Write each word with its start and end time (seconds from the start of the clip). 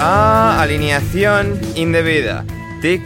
A 0.00 0.60
Alineación 0.60 1.58
Indebida. 1.76 2.44
Tic 2.82 3.00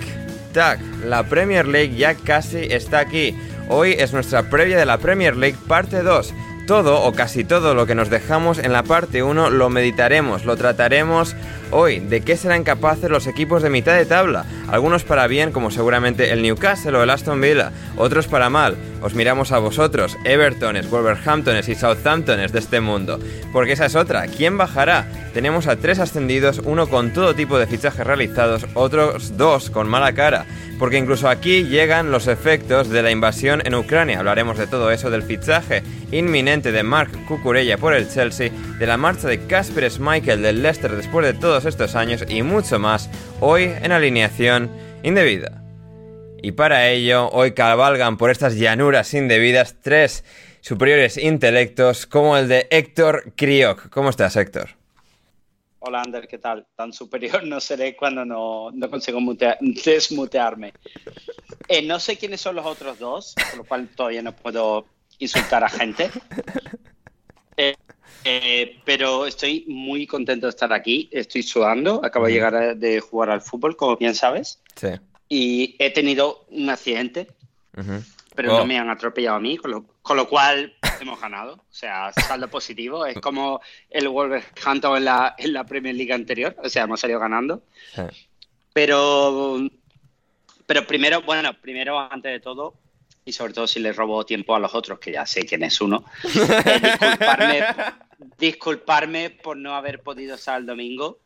Tac, 0.53 0.81
la 1.05 1.23
Premier 1.23 1.65
League 1.65 1.95
ya 1.95 2.17
casi 2.17 2.59
está 2.59 2.99
aquí. 2.99 3.39
Hoy 3.69 3.93
es 3.93 4.13
nuestra 4.13 4.51
previa 4.51 4.77
de 4.77 4.85
la 4.85 4.99
Premier 4.99 5.37
League 5.37 5.57
parte 5.69 6.03
2. 6.03 6.35
Todo 6.67 7.05
o 7.05 7.13
casi 7.13 7.45
todo 7.45 7.75
lo 7.75 7.87
que 7.87 7.95
nos 7.95 8.11
dejamos 8.11 8.59
en 8.59 8.73
la 8.73 8.83
parte 8.83 9.23
1 9.23 9.51
lo 9.51 9.71
meditaremos, 9.71 10.45
lo 10.45 10.57
trataremos 10.57 11.37
hoy. 11.71 12.01
¿De 12.01 12.23
qué 12.23 12.37
serán 12.37 12.65
capaces 12.65 13.09
los 13.11 13.29
equipos 13.29 13.63
de 13.63 13.71
mitad 13.71 13.95
de 13.95 14.05
tabla? 14.05 14.45
Algunos 14.67 15.05
para 15.05 15.29
bien, 15.29 15.53
como 15.53 15.71
seguramente 15.71 16.33
el 16.33 16.43
Newcastle 16.43 16.97
o 16.97 17.03
el 17.05 17.11
Aston 17.11 17.41
Villa, 17.41 17.71
otros 17.97 18.27
para 18.27 18.51
mal. 18.51 18.77
Os 19.03 19.15
miramos 19.15 19.53
a 19.53 19.59
vosotros, 19.59 20.17
Evertones, 20.25 20.91
Wolverhamptones 20.91 21.69
y 21.69 21.75
Southamptones 21.75 22.53
de 22.53 22.59
este 22.59 22.81
mundo. 22.81 23.19
Porque 23.53 23.73
esa 23.73 23.87
es 23.87 23.97
otra, 23.97 24.27
¿quién 24.27 24.59
bajará? 24.59 25.07
Tenemos 25.35 25.67
a 25.67 25.77
tres 25.77 25.99
ascendidos, 25.99 26.61
uno 26.65 26.89
con 26.89 27.13
todo 27.13 27.35
tipo 27.35 27.59
de 27.59 27.67
fichajes 27.67 28.07
realizados, 28.07 28.67
otros 28.75 29.37
dos 29.37 29.71
con 29.71 29.89
mala 29.89 30.13
cara 30.13 30.47
porque 30.79 30.99
incluso 30.99 31.29
aquí 31.29 31.65
llegan 31.65 32.11
los 32.11 32.27
efectos 32.27 32.89
de 32.89 33.03
la 33.03 33.11
invasión 33.11 33.63
en 33.65 33.75
Ucrania. 33.75 34.19
Hablaremos 34.19 34.59
de 34.59 34.67
todo 34.67 34.91
eso, 34.91 35.11
del 35.11 35.23
fichaje 35.23 35.83
inminente 36.13 36.73
de 36.73 36.83
Mark 36.83 37.11
Cucurella 37.27 37.79
por 37.79 37.95
el 37.95 38.09
Chelsea, 38.09 38.51
de 38.79 38.87
la 38.87 38.97
marcha 38.97 39.29
de 39.29 39.47
Casper 39.47 39.91
Schmeichel 39.91 40.43
del 40.43 40.63
Leicester 40.63 40.95
después 40.95 41.27
de 41.27 41.35
todos 41.35 41.65
estos 41.65 41.95
años 41.95 42.25
y 42.29 42.43
mucho 42.43 42.79
más 42.79 43.09
hoy 43.41 43.73
en 43.83 43.93
alineación 43.93 44.71
indebida. 45.03 45.66
Y 46.43 46.53
para 46.53 46.89
ello, 46.91 47.29
hoy 47.31 47.53
cabalgan 47.53 48.17
por 48.17 48.31
estas 48.31 48.57
llanuras 48.57 49.15
indebidas 49.15 49.77
tres 49.81 50.25
superiores 50.61 51.17
intelectos 51.17 52.07
como 52.07 52.37
el 52.37 52.49
de 52.49 52.67
Héctor 52.71 53.33
Kriok. 53.37 53.89
¿Cómo 53.89 54.11
estás, 54.11 54.37
Héctor? 54.37 54.71
Hola, 55.79 56.03
Ander, 56.03 56.29
¿qué 56.29 56.39
tal? 56.39 56.67
Tan 56.77 56.93
superior 56.93 57.45
no 57.45 57.61
seré 57.61 57.97
cuando 57.97 58.25
no, 58.25 58.71
no 58.73 58.91
consigo 58.91 59.19
desmutearme. 59.61 60.73
Eh, 61.69 61.83
no 61.83 61.99
sé 61.99 62.17
quiénes 62.17 62.41
son 62.41 62.57
los 62.57 62.67
otros 62.67 62.99
dos, 62.99 63.35
por 63.51 63.59
lo 63.59 63.65
cual 63.65 63.89
todavía 63.89 64.23
no 64.23 64.33
puedo 64.33 64.87
insultar 65.19 65.65
a 65.65 65.69
gente. 65.69 66.11
Eh, 67.59 67.75
eh, 68.25 68.81
pero 68.85 69.25
estoy 69.25 69.65
muy 69.67 70.07
contento 70.07 70.45
de 70.45 70.51
estar 70.51 70.71
aquí. 70.75 71.09
Estoy 71.11 71.43
sudando. 71.43 72.05
Acabo 72.05 72.27
de 72.27 72.33
llegar 72.33 72.77
de 72.77 73.01
jugar 73.01 73.31
al 73.31 73.41
fútbol, 73.41 73.77
como 73.77 73.97
bien 73.97 74.15
sabes. 74.15 74.61
Sí. 74.75 74.89
Y 75.29 75.77
he 75.79 75.91
tenido 75.91 76.45
un 76.51 76.71
accidente, 76.71 77.27
pero 78.35 78.49
no 78.53 78.63
Oh. 78.63 78.67
me 78.67 78.79
han 78.79 78.91
atropellado 78.91 79.37
a 79.37 79.41
mí, 79.41 79.57
con 79.57 79.71
lo, 79.71 79.85
con 80.03 80.17
lo 80.17 80.29
cual 80.29 80.75
hemos 81.01 81.21
ganado. 81.21 81.55
O 81.55 81.65
sea, 81.75 82.13
saldo 82.13 82.49
positivo. 82.49 83.05
Es 83.07 83.19
como 83.21 83.61
el 83.91 84.09
Wolverhampton 84.09 84.97
en 84.99 85.05
la, 85.05 85.35
en 85.39 85.53
la 85.53 85.65
Premier 85.65 85.95
League 85.95 86.13
anterior. 86.13 86.55
O 86.63 86.69
sea, 86.69 86.85
hemos 86.85 87.01
salido 87.01 87.19
ganando. 87.19 87.63
Sí. 87.95 88.03
Pero, 88.73 89.59
pero 90.67 90.87
primero, 90.87 91.23
bueno, 91.23 91.53
primero, 91.61 91.99
antes 91.99 92.31
de 92.33 92.41
todo, 92.41 92.75
y 93.25 93.33
sobre 93.33 93.53
todo 93.53 93.67
si 93.67 93.81
le 93.81 93.93
robo 93.93 94.25
tiempo 94.25 94.55
a 94.55 94.61
los 94.61 94.75
otros, 94.75 94.99
que 94.99 95.13
ya 95.13 95.27
sé 95.27 95.45
quién 95.47 95.65
es 95.65 95.81
uno, 95.81 96.05
eh, 96.25 96.81
disculparme, 96.83 97.65
disculparme 98.39 99.31
por 99.31 99.57
no 99.57 99.75
haber 99.75 100.03
podido 100.03 100.35
estar 100.37 100.61
el 100.61 100.67
domingo. 100.67 101.19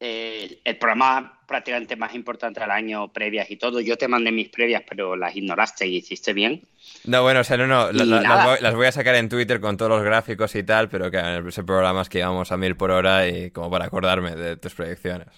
Eh, 0.00 0.60
el 0.64 0.76
programa 0.76 1.38
prácticamente 1.46 1.96
más 1.96 2.14
importante 2.14 2.60
del 2.60 2.70
año, 2.70 3.12
previas 3.12 3.50
y 3.50 3.56
todo. 3.56 3.80
Yo 3.80 3.96
te 3.96 4.08
mandé 4.08 4.32
mis 4.32 4.48
previas, 4.48 4.82
pero 4.88 5.14
las 5.16 5.34
ignoraste 5.36 5.86
y 5.86 5.96
hiciste 5.96 6.32
bien. 6.32 6.62
No, 7.04 7.22
bueno, 7.22 7.40
o 7.40 7.44
sea, 7.44 7.56
no, 7.56 7.66
no, 7.66 7.92
la- 7.92 8.04
las, 8.22 8.44
voy, 8.46 8.56
las 8.60 8.74
voy 8.74 8.86
a 8.86 8.92
sacar 8.92 9.14
en 9.14 9.28
Twitter 9.28 9.60
con 9.60 9.76
todos 9.76 9.90
los 9.90 10.02
gráficos 10.02 10.54
y 10.56 10.62
tal, 10.62 10.88
pero 10.88 11.10
que 11.10 11.18
en 11.18 11.46
ese 11.46 11.62
programa 11.64 12.02
es 12.02 12.08
que 12.08 12.18
íbamos 12.18 12.50
a 12.52 12.56
mil 12.56 12.76
por 12.76 12.90
hora 12.90 13.26
y 13.28 13.50
como 13.50 13.70
para 13.70 13.84
acordarme 13.86 14.34
de 14.34 14.56
tus 14.56 14.74
proyecciones. 14.74 15.28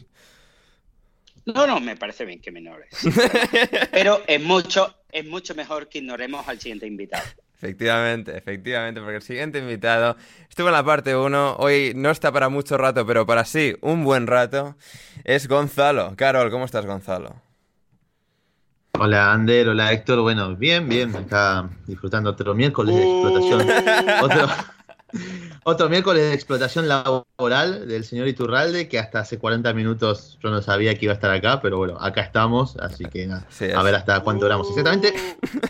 No, 1.44 1.66
no, 1.66 1.78
me 1.78 1.96
parece 1.96 2.24
bien 2.24 2.40
que 2.40 2.50
me 2.50 2.58
ignores. 2.60 2.88
Pero 3.92 4.20
es 4.26 4.42
mucho, 4.42 4.96
es 5.12 5.24
mucho 5.24 5.54
mejor 5.54 5.88
que 5.88 5.98
ignoremos 5.98 6.48
al 6.48 6.58
siguiente 6.58 6.86
invitado. 6.88 7.22
Efectivamente, 7.56 8.36
efectivamente, 8.36 9.00
porque 9.00 9.16
el 9.16 9.22
siguiente 9.22 9.58
invitado 9.58 10.16
estuvo 10.48 10.68
en 10.68 10.74
la 10.74 10.84
parte 10.84 11.16
1, 11.16 11.56
hoy 11.58 11.94
no 11.96 12.10
está 12.10 12.30
para 12.30 12.50
mucho 12.50 12.76
rato, 12.76 13.06
pero 13.06 13.24
para 13.24 13.46
sí, 13.46 13.74
un 13.80 14.04
buen 14.04 14.26
rato, 14.26 14.76
es 15.24 15.48
Gonzalo. 15.48 16.12
Carol, 16.16 16.50
¿cómo 16.50 16.66
estás, 16.66 16.84
Gonzalo? 16.84 17.34
Hola 18.98 19.32
Ander, 19.32 19.68
hola 19.68 19.92
Héctor, 19.92 20.20
bueno, 20.20 20.54
bien, 20.54 20.88
bien, 20.88 21.14
acá 21.16 21.68
disfrutando 21.86 22.30
otro 22.30 22.54
miércoles 22.54 22.94
de 22.94 23.02
explotación, 23.02 23.66
otro, 24.22 24.48
otro 25.64 25.88
miércoles 25.88 26.22
de 26.22 26.34
explotación 26.34 26.88
laboral 26.88 27.88
del 27.88 28.04
señor 28.04 28.28
Iturralde, 28.28 28.88
que 28.88 28.98
hasta 28.98 29.20
hace 29.20 29.38
40 29.38 29.72
minutos 29.74 30.38
yo 30.42 30.50
no 30.50 30.62
sabía 30.62 30.94
que 30.96 31.06
iba 31.06 31.12
a 31.12 31.16
estar 31.16 31.30
acá, 31.30 31.60
pero 31.60 31.78
bueno, 31.78 31.96
acá 32.00 32.20
estamos, 32.22 32.76
así 32.78 33.04
que 33.06 33.26
nada, 33.26 33.46
Sí, 33.48 33.66
a 33.74 33.82
ver 33.82 33.94
hasta 33.94 34.20
cuánto 34.20 34.44
duramos. 34.44 34.68
Exactamente, 34.68 35.14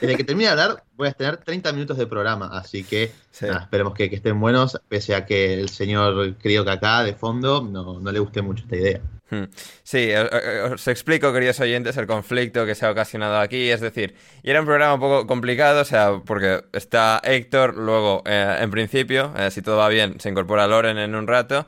desde 0.01 0.17
que 0.17 0.25
termine 0.25 0.47
de 0.47 0.53
hablar 0.61 0.85
voy 0.97 1.09
a 1.09 1.13
tener 1.13 1.37
30 1.39 1.73
minutos 1.73 1.97
de 1.99 2.07
programa, 2.07 2.49
así 2.53 2.85
que 2.85 3.13
Sí. 3.31 3.47
nada, 3.47 3.61
esperemos 3.63 3.95
que, 3.95 4.09
que 4.09 4.17
estén 4.17 4.41
buenos, 4.41 4.79
pese 4.89 5.15
a 5.15 5.27
que 5.27 5.55
el 5.55 5.69
señor 5.69 6.37
creo 6.41 6.65
que 6.65 6.71
acá 6.71 7.03
de 7.03 7.15
fondo 7.15 7.63
no, 7.63 8.01
no 8.01 8.13
le 8.13 8.19
guste 8.19 8.41
mucho 8.43 8.65
esta 8.65 8.77
idea. 8.77 9.01
Hmm. 9.29 9.45
Sí, 9.83 9.99
eh, 9.99 10.29
eh, 10.33 10.61
os 10.73 10.87
explico, 10.87 11.33
queridos 11.33 11.59
oyentes, 11.61 11.97
el 11.97 12.07
conflicto 12.07 12.65
que 12.65 12.75
se 12.77 12.87
ha 12.87 12.91
ocasionado 12.91 13.39
aquí. 13.41 13.71
Es 13.71 13.81
decir, 13.81 14.15
y 14.43 14.51
era 14.51 14.61
un 14.61 14.67
programa 14.67 14.95
un 14.95 15.01
poco 15.01 15.27
complicado, 15.27 15.81
o 15.81 15.85
sea, 15.85 16.21
porque 16.25 16.63
está 16.73 17.21
Héctor, 17.25 17.77
luego, 17.77 18.23
eh, 18.25 18.59
en 18.61 18.71
principio, 18.71 19.33
eh, 19.37 19.51
si 19.51 19.63
todo 19.63 19.79
va 19.79 19.89
bien, 19.89 20.21
se 20.21 20.29
incorpora 20.29 20.67
Loren 20.69 20.99
en 20.99 21.15
un 21.17 21.27
rato. 21.27 21.67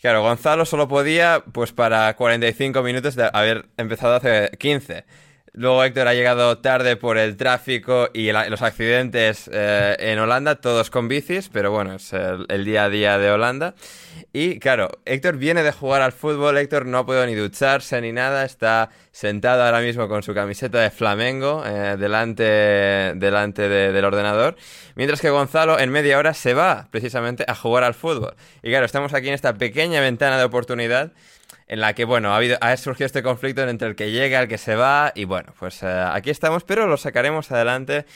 Claro, 0.00 0.22
Gonzalo 0.22 0.64
solo 0.64 0.88
podía, 0.88 1.44
pues, 1.52 1.72
para 1.72 2.16
45 2.16 2.82
minutos 2.82 3.14
de 3.14 3.30
haber 3.32 3.66
empezado 3.76 4.14
hace 4.16 4.50
15. 4.58 5.04
Luego 5.52 5.82
Héctor 5.84 6.06
ha 6.06 6.14
llegado 6.14 6.58
tarde 6.58 6.96
por 6.96 7.18
el 7.18 7.36
tráfico 7.36 8.08
y 8.14 8.28
el- 8.28 8.50
los 8.50 8.62
accidentes 8.62 9.50
eh, 9.52 9.96
en 9.98 10.18
Holanda, 10.20 10.54
todos 10.60 10.90
con 10.90 11.08
bicis, 11.08 11.48
pero 11.52 11.72
bueno, 11.72 11.94
es 11.96 12.12
el, 12.12 12.46
el 12.48 12.64
día 12.64 12.84
a 12.84 12.88
día 12.88 13.18
de 13.18 13.30
Holanda. 13.32 13.74
Y 14.32 14.60
claro, 14.60 14.90
Héctor 15.06 15.38
viene 15.38 15.64
de 15.64 15.72
jugar 15.72 16.02
al 16.02 16.12
fútbol, 16.12 16.56
Héctor 16.56 16.86
no 16.86 16.98
ha 16.98 17.06
podido 17.06 17.26
ni 17.26 17.34
ducharse 17.34 18.00
ni 18.00 18.12
nada, 18.12 18.44
está 18.44 18.90
sentado 19.10 19.64
ahora 19.64 19.80
mismo 19.80 20.06
con 20.08 20.22
su 20.22 20.34
camiseta 20.34 20.78
de 20.78 20.90
Flamengo 20.90 21.64
eh, 21.66 21.96
delante, 21.98 22.44
delante 22.44 23.68
de- 23.68 23.90
del 23.90 24.04
ordenador, 24.04 24.54
mientras 24.94 25.20
que 25.20 25.30
Gonzalo 25.30 25.80
en 25.80 25.90
media 25.90 26.16
hora 26.16 26.32
se 26.32 26.54
va 26.54 26.86
precisamente 26.92 27.44
a 27.48 27.56
jugar 27.56 27.82
al 27.82 27.94
fútbol. 27.94 28.36
Y 28.62 28.70
claro, 28.70 28.86
estamos 28.86 29.14
aquí 29.14 29.26
en 29.26 29.34
esta 29.34 29.54
pequeña 29.54 30.00
ventana 30.00 30.38
de 30.38 30.44
oportunidad 30.44 31.10
en 31.70 31.78
la 31.78 31.94
que, 31.94 32.04
bueno, 32.04 32.32
ha, 32.32 32.36
habido, 32.36 32.58
ha 32.60 32.76
surgido 32.76 33.06
este 33.06 33.22
conflicto 33.22 33.62
entre 33.62 33.86
el 33.86 33.94
que 33.94 34.10
llega, 34.10 34.40
el 34.40 34.48
que 34.48 34.58
se 34.58 34.74
va, 34.74 35.12
y 35.14 35.24
bueno, 35.24 35.54
pues 35.56 35.84
eh, 35.84 35.86
aquí 35.86 36.28
estamos, 36.28 36.64
pero 36.64 36.88
lo 36.88 36.96
sacaremos 36.96 37.52
adelante, 37.52 38.06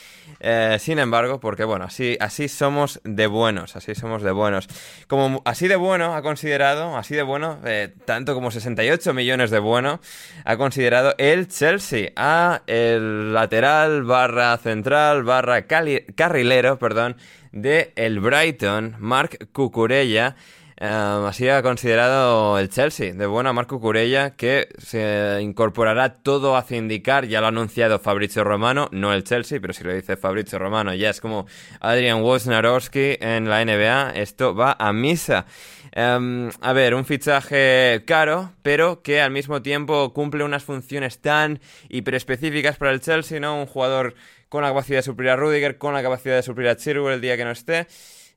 eh, 0.40 0.76
sin 0.80 0.98
embargo, 0.98 1.38
porque, 1.38 1.62
bueno, 1.62 1.84
así, 1.84 2.16
así 2.18 2.48
somos 2.48 3.00
de 3.04 3.28
buenos, 3.28 3.76
así 3.76 3.94
somos 3.94 4.24
de 4.24 4.32
buenos. 4.32 4.66
Como 5.06 5.40
así 5.44 5.68
de 5.68 5.76
bueno 5.76 6.16
ha 6.16 6.22
considerado, 6.22 6.96
así 6.96 7.14
de 7.14 7.22
bueno, 7.22 7.60
eh, 7.64 7.94
tanto 8.04 8.34
como 8.34 8.50
68 8.50 9.14
millones 9.14 9.52
de 9.52 9.60
bueno, 9.60 10.00
ha 10.44 10.56
considerado 10.56 11.14
el 11.18 11.46
Chelsea 11.46 12.10
a 12.16 12.62
el 12.66 13.32
lateral 13.32 14.02
barra 14.02 14.56
central 14.56 15.22
barra 15.22 15.66
carrilero, 15.68 16.80
perdón, 16.80 17.16
de 17.52 17.92
el 17.94 18.18
Brighton, 18.18 18.96
Mark 18.98 19.48
Cucurella, 19.52 20.34
eh, 20.76 20.86
así 20.86 21.48
ha 21.48 21.62
considerado 21.62 22.58
el 22.58 22.68
Chelsea, 22.68 23.14
de 23.14 23.26
buena 23.26 23.52
Marco 23.52 23.80
Curella, 23.80 24.30
que 24.30 24.68
se 24.78 25.38
incorporará 25.40 26.16
todo 26.16 26.56
hacia 26.56 26.78
indicar, 26.78 27.26
ya 27.26 27.40
lo 27.40 27.46
ha 27.46 27.50
anunciado 27.50 28.00
Fabrizio 28.00 28.42
Romano, 28.42 28.88
no 28.90 29.12
el 29.12 29.22
Chelsea, 29.22 29.60
pero 29.60 29.72
si 29.72 29.84
lo 29.84 29.94
dice 29.94 30.16
Fabrizio 30.16 30.58
Romano, 30.58 30.92
ya 30.94 31.10
es 31.10 31.20
como 31.20 31.46
Adrian 31.80 32.22
Wojnarowski 32.22 33.18
en 33.20 33.48
la 33.48 33.64
NBA, 33.64 34.12
esto 34.16 34.54
va 34.54 34.76
a 34.78 34.92
misa. 34.92 35.46
Em, 35.92 36.50
a 36.60 36.72
ver, 36.72 36.94
un 36.96 37.04
fichaje 37.04 38.02
caro, 38.04 38.52
pero 38.62 39.00
que 39.02 39.20
al 39.20 39.30
mismo 39.30 39.62
tiempo 39.62 40.12
cumple 40.12 40.42
unas 40.42 40.64
funciones 40.64 41.20
tan 41.20 41.60
hiperespecíficas 41.88 42.76
para 42.78 42.90
el 42.90 43.00
Chelsea, 43.00 43.38
¿no? 43.38 43.60
Un 43.60 43.66
jugador 43.66 44.16
con 44.48 44.62
la 44.62 44.68
capacidad 44.70 44.98
de 44.98 45.02
suplir 45.02 45.30
a 45.30 45.36
Rudiger, 45.36 45.78
con 45.78 45.94
la 45.94 46.02
capacidad 46.02 46.34
de 46.34 46.42
suplir 46.42 46.68
a 46.68 46.76
Chilwell 46.76 47.14
el 47.14 47.20
día 47.20 47.36
que 47.36 47.44
no 47.44 47.52
esté. 47.52 47.86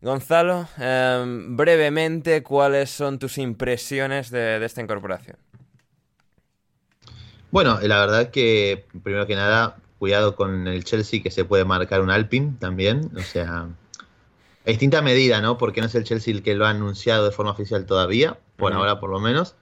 Gonzalo, 0.01 0.67
em, 0.77 1.57
brevemente, 1.57 2.43
¿cuáles 2.43 2.89
son 2.89 3.19
tus 3.19 3.37
impresiones 3.37 4.29
de, 4.29 4.59
de 4.59 4.65
esta 4.65 4.81
incorporación? 4.81 5.37
Bueno, 7.51 7.79
la 7.81 7.99
verdad 7.99 8.29
que 8.29 8.85
primero 9.03 9.25
que 9.25 9.35
nada, 9.35 9.77
cuidado 9.99 10.35
con 10.35 10.67
el 10.67 10.83
Chelsea 10.83 11.23
que 11.23 11.31
se 11.31 11.45
puede 11.45 11.65
marcar 11.65 12.01
un 12.01 12.11
Alpine 12.11 12.53
también, 12.59 13.09
o 13.17 13.21
sea, 13.21 13.67
a 14.65 14.69
distinta 14.69 15.01
medida, 15.01 15.41
¿no? 15.41 15.57
Porque 15.57 15.81
no 15.81 15.87
es 15.87 15.95
el 15.95 16.03
Chelsea 16.03 16.33
el 16.33 16.43
que 16.43 16.55
lo 16.55 16.65
ha 16.65 16.71
anunciado 16.71 17.25
de 17.25 17.31
forma 17.31 17.51
oficial 17.51 17.85
todavía, 17.85 18.37
por 18.57 18.73
ahora 18.73 18.99
por 18.99 19.09
lo 19.09 19.19
menos. 19.19 19.55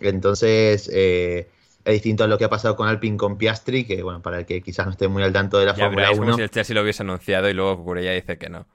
Entonces, 0.00 0.90
eh, 0.92 1.48
es 1.84 1.92
distinto 1.92 2.24
a 2.24 2.26
lo 2.26 2.38
que 2.38 2.44
ha 2.44 2.50
pasado 2.50 2.74
con 2.74 2.88
Alpine 2.88 3.16
con 3.16 3.38
Piastri, 3.38 3.84
que 3.84 4.02
bueno, 4.02 4.20
para 4.20 4.40
el 4.40 4.46
que 4.46 4.60
quizás 4.60 4.86
no 4.86 4.92
esté 4.92 5.06
muy 5.08 5.22
al 5.22 5.32
tanto 5.32 5.58
de 5.58 5.66
la 5.66 5.74
Ya 5.74 5.84
Fórmula 5.84 6.02
veréis 6.02 6.18
como 6.18 6.28
1. 6.30 6.36
si 6.36 6.42
el 6.42 6.50
Chelsea 6.50 6.74
lo 6.74 6.82
hubiese 6.82 7.02
anunciado 7.02 7.48
y 7.48 7.54
luego 7.54 7.78
Cucurella 7.78 8.12
dice 8.12 8.36
que 8.36 8.48
no. 8.48 8.66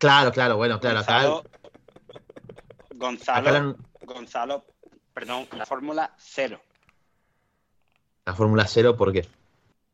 Claro, 0.00 0.32
claro, 0.32 0.56
bueno, 0.56 0.80
claro, 0.80 1.00
acá, 1.00 1.24
Gonzalo, 1.26 1.44
Gonzalo, 2.94 3.38
acá 3.38 3.52
la- 3.52 3.74
Gonzalo, 4.06 4.64
perdón, 5.12 5.46
la 5.54 5.66
Fórmula 5.66 6.14
Cero. 6.18 6.62
La 8.24 8.32
Fórmula 8.34 8.66
Cero, 8.66 8.96
¿por 8.96 9.12
qué? 9.12 9.28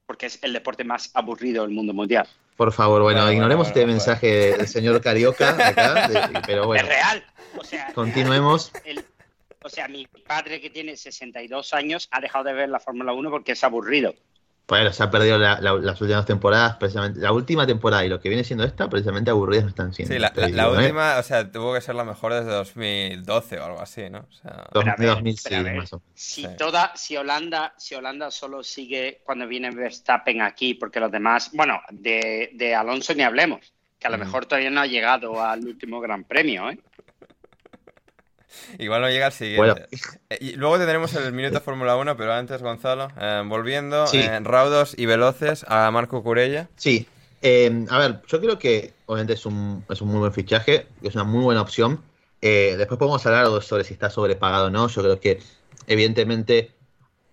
Porque 0.06 0.26
es 0.26 0.38
el 0.44 0.52
deporte 0.52 0.84
más 0.84 1.10
aburrido 1.12 1.64
del 1.64 1.72
mundo 1.74 1.92
mundial. 1.92 2.28
Por 2.56 2.72
favor, 2.72 3.02
bueno, 3.02 3.22
Bueno, 3.22 3.32
ignoremos 3.32 3.66
bueno, 3.66 3.68
este 3.68 3.80
bueno, 3.80 3.92
mensaje 3.94 4.56
del 4.56 4.68
señor 4.68 5.00
Carioca 5.00 5.50
acá, 5.68 6.06
de- 6.08 6.40
pero 6.46 6.66
bueno, 6.66 6.84
Es 6.84 6.88
real. 6.88 7.24
O 7.58 7.64
sea, 7.64 7.92
continuemos. 7.92 8.70
el- 8.84 9.04
o 9.64 9.68
sea, 9.68 9.88
mi 9.88 10.06
padre 10.06 10.60
que 10.60 10.70
tiene 10.70 10.96
62 10.96 11.74
años 11.74 12.06
ha 12.12 12.20
dejado 12.20 12.44
de 12.44 12.52
ver 12.52 12.68
la 12.68 12.78
Fórmula 12.78 13.12
1 13.12 13.28
porque 13.28 13.52
es 13.52 13.64
aburrido. 13.64 14.14
Bueno, 14.68 14.92
se 14.92 15.00
ha 15.02 15.10
perdido 15.12 15.38
la- 15.38 15.60
la- 15.60 15.74
las 15.74 16.00
últimas 16.00 16.26
temporadas, 16.26 16.74
precisamente. 16.76 17.20
La 17.20 17.30
última 17.30 17.64
temporada 17.68 18.04
y 18.04 18.08
lo 18.08 18.18
que 18.20 18.28
viene 18.28 18.42
siendo 18.42 18.64
esta, 18.64 18.88
precisamente 18.88 19.30
aburridas 19.30 19.62
no 19.64 19.68
están 19.70 19.94
siendo. 19.94 20.12
Sí, 20.12 20.18
la, 20.18 20.32
¿eh? 20.66 20.68
última, 20.70 21.18
o 21.18 21.22
sea, 21.22 21.50
tuvo 21.52 21.72
que 21.72 21.80
ser 21.80 21.94
la 21.94 22.02
mejor 22.02 22.34
desde 22.34 22.50
2012 22.50 23.60
o 23.60 23.64
algo 23.64 23.80
así, 23.80 24.10
¿no? 24.10 24.26
O 24.28 24.32
sea, 24.32 24.66
Dos- 24.72 24.82
Pero 24.84 24.90
a 24.90 24.96
ver, 24.96 25.08
2006, 25.10 25.44
pero 25.48 25.60
a 25.60 25.62
ver. 25.62 25.76
más 25.76 25.92
o 25.92 25.96
menos. 25.98 26.10
Si 26.14 26.42
Sí. 26.42 26.48
toda, 26.58 26.92
si 26.96 27.16
Holanda, 27.16 27.74
si 27.76 27.94
Holanda 27.94 28.30
solo 28.32 28.64
sigue 28.64 29.20
cuando 29.24 29.46
viene 29.46 29.70
Verstappen 29.70 30.42
aquí, 30.42 30.74
porque 30.74 30.98
los 30.98 31.12
demás, 31.12 31.50
bueno, 31.52 31.80
de, 31.90 32.50
de 32.54 32.74
Alonso 32.74 33.14
ni 33.14 33.22
hablemos, 33.22 33.72
que 34.00 34.08
a 34.08 34.10
lo 34.10 34.16
Mm. 34.16 34.20
mejor 34.20 34.46
todavía 34.46 34.70
no 34.70 34.80
ha 34.80 34.86
llegado 34.86 35.42
al 35.44 35.64
último 35.64 36.00
Gran 36.00 36.24
Premio, 36.24 36.68
¿eh? 36.70 36.78
igual 38.78 39.00
no 39.02 39.08
llega 39.08 39.26
al 39.26 39.32
siguiente. 39.32 39.86
Eh, 40.30 40.38
Y 40.40 40.52
luego 40.54 40.78
tendremos 40.78 41.14
el 41.14 41.32
minuto 41.32 41.60
Fórmula 41.60 41.96
1, 41.96 42.16
pero 42.16 42.32
antes, 42.32 42.62
Gonzalo, 42.62 43.08
eh, 43.20 43.42
volviendo, 43.46 44.06
Sí. 44.06 44.18
eh, 44.18 44.40
raudos 44.40 44.94
y 44.96 45.06
veloces 45.06 45.64
a 45.68 45.90
Marco 45.90 46.22
Curella. 46.22 46.68
Sí, 46.76 47.06
eh, 47.42 47.84
a 47.90 47.98
ver, 47.98 48.22
yo 48.26 48.40
creo 48.40 48.58
que 48.58 48.92
obviamente 49.06 49.34
es 49.34 49.46
un, 49.46 49.84
es 49.88 50.00
un 50.00 50.08
muy 50.08 50.18
buen 50.20 50.32
fichaje, 50.32 50.86
es 51.02 51.14
una 51.14 51.24
muy 51.24 51.42
buena 51.44 51.62
opción. 51.62 52.02
Después 52.40 52.98
podemos 52.98 53.26
hablar 53.26 53.60
sobre 53.62 53.82
si 53.82 53.92
está 53.92 54.08
sobrepagado 54.08 54.66
o 54.66 54.70
no. 54.70 54.86
Yo 54.86 55.02
creo 55.02 55.18
que, 55.18 55.40
evidentemente, 55.88 56.70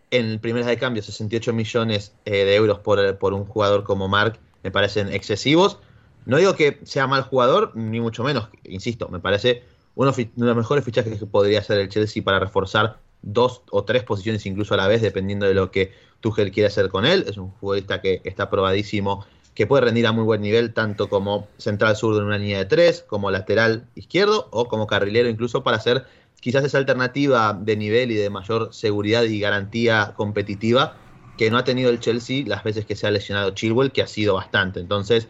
en 0.10 0.40
primeras 0.40 0.68
de 0.68 0.78
cambio, 0.78 1.04
68 1.04 1.54
millones 1.54 2.14
de 2.26 2.56
euros 2.56 2.80
por, 2.80 3.18
por 3.20 3.34
un 3.34 3.46
jugador 3.46 3.84
como 3.84 4.08
Mark 4.08 4.40
me 4.64 4.72
parecen 4.72 5.14
excesivos. 5.14 5.78
No 6.26 6.38
digo 6.38 6.56
que 6.56 6.80
sea 6.84 7.06
mal 7.06 7.22
jugador, 7.24 7.76
ni 7.76 8.00
mucho 8.00 8.24
menos, 8.24 8.50
insisto, 8.64 9.08
me 9.10 9.20
parece 9.20 9.64
uno, 9.96 10.12
de 10.12 10.32
los 10.36 10.56
mejores 10.56 10.84
fichajes 10.86 11.20
que 11.20 11.26
podría 11.26 11.60
hacer 11.60 11.80
el 11.80 11.90
Chelsea 11.90 12.24
para 12.24 12.40
reforzar 12.40 13.02
dos 13.22 13.64
o 13.72 13.86
tres 13.86 14.04
posiciones 14.04 14.46
incluso 14.46 14.74
a 14.74 14.78
la 14.78 14.88
vez, 14.88 15.02
dependiendo 15.02 15.46
de 15.46 15.54
lo 15.54 15.72
que 15.72 15.94
Tuchel 16.20 16.52
quiere 16.52 16.68
hacer 16.68 16.90
con 16.90 17.06
él. 17.06 17.26
Es 17.28 17.38
un 17.38 17.54
futbolista 17.54 18.02
que 18.02 18.22
está 18.24 18.50
probadísimo, 18.50 19.26
que 19.54 19.68
puede 19.68 19.84
rendir 19.86 20.08
a 20.08 20.12
muy 20.12 20.24
buen 20.24 20.42
nivel, 20.42 20.74
tanto 20.74 21.10
como 21.10 21.54
central 21.58 21.96
zurdo 21.96 22.20
en 22.20 22.26
una 22.26 22.38
línea 22.38 22.58
de 22.60 22.66
tres, 22.66 23.04
como 23.08 23.32
lateral 23.32 23.88
izquierdo 23.96 24.50
o 24.52 24.68
como 24.68 24.88
carrilero, 24.88 25.30
incluso 25.30 25.64
para 25.64 25.78
hacer 25.78 26.06
quizás 26.42 26.64
esa 26.66 26.78
alternativa 26.80 27.54
de 27.60 27.78
nivel 27.78 28.12
y 28.12 28.16
de 28.16 28.30
mayor 28.30 28.74
seguridad 28.74 29.24
y 29.24 29.40
garantía 29.40 30.14
competitiva 30.18 30.98
que 31.36 31.50
no 31.50 31.58
ha 31.58 31.64
tenido 31.64 31.90
el 31.90 32.00
Chelsea 32.00 32.44
las 32.48 32.64
veces 32.64 32.86
que 32.86 32.96
se 32.96 33.08
ha 33.08 33.12
lesionado 33.12 33.52
Chilwell, 33.52 33.92
que 33.92 34.02
ha 34.02 34.08
sido 34.08 34.36
bastante. 34.36 34.80
Entonces, 34.80 35.30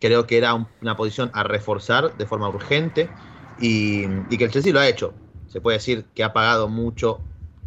creo 0.00 0.26
que 0.26 0.38
era 0.38 0.54
un- 0.54 0.68
una 0.80 0.96
posición 0.96 1.30
a 1.34 1.42
reforzar 1.42 2.16
de 2.16 2.26
forma 2.26 2.48
urgente 2.48 3.14
y, 3.58 4.06
que 4.36 4.44
el 4.44 4.50
Chelsea 4.50 4.72
lo 4.72 4.80
ha 4.80 4.88
hecho. 4.88 5.14
Se 5.48 5.60
puede 5.60 5.78
decir 5.78 6.04
que 6.14 6.24
ha 6.24 6.32
pagado 6.32 6.68
mucho, 6.68 7.20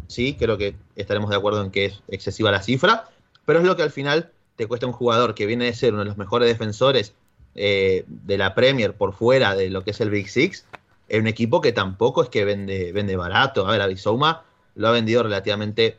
sí, 0.06 0.36
creo 0.38 0.58
que 0.58 0.74
estaremos 0.96 1.30
de 1.30 1.36
acuerdo 1.36 1.62
en 1.62 1.70
que 1.70 1.86
es 1.86 2.02
excesiva 2.08 2.50
la 2.50 2.62
cifra, 2.62 3.08
pero 3.46 3.58
es 3.58 3.64
lo 3.64 3.76
que 3.76 3.82
al 3.82 3.90
final 3.90 4.30
te 4.56 4.66
cuesta 4.66 4.86
un 4.86 4.92
jugador 4.92 5.34
que 5.34 5.46
viene 5.46 5.64
de 5.64 5.74
ser 5.74 5.92
uno 5.92 6.00
de 6.02 6.08
los 6.08 6.18
mejores 6.18 6.48
defensores 6.48 7.14
eh, 7.54 8.04
de 8.06 8.38
la 8.38 8.54
Premier 8.54 8.94
por 8.94 9.12
fuera 9.12 9.56
de 9.56 9.70
lo 9.70 9.82
que 9.82 9.90
es 9.90 10.00
el 10.00 10.10
Big 10.10 10.28
Six, 10.28 10.66
en 11.08 11.22
un 11.22 11.26
equipo 11.26 11.60
que 11.60 11.72
tampoco 11.72 12.22
es 12.22 12.28
que 12.28 12.44
vende, 12.44 12.92
vende 12.92 13.16
barato. 13.16 13.66
A 13.66 13.72
ver, 13.72 13.80
Abisouma 13.80 14.44
lo 14.76 14.88
ha 14.88 14.92
vendido 14.92 15.22
relativamente 15.22 15.98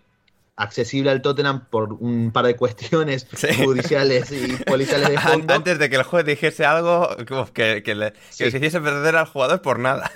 accesible 0.62 1.12
al 1.12 1.22
Tottenham 1.22 1.66
por 1.70 1.94
un 1.94 2.32
par 2.32 2.46
de 2.46 2.56
cuestiones 2.56 3.28
Sí. 3.36 3.48
judiciales 3.64 4.32
y 4.32 4.56
policiales 4.66 5.10
de 5.10 5.18
fondo. 5.20 5.54
Antes 5.54 5.80
de 5.80 5.90
que 5.90 5.96
el 5.98 6.04
juez 6.04 6.26
dijese 6.26 6.66
algo 6.66 7.10
que, 7.54 7.84
que, 7.84 7.96
le, 7.96 8.12
que 8.12 8.18
Sí. 8.30 8.44
les 8.46 8.54
hiciese 8.56 8.82
perder 8.82 9.16
al 9.16 9.26
jugador 9.28 9.62
por 9.62 9.80
nada. 9.80 10.12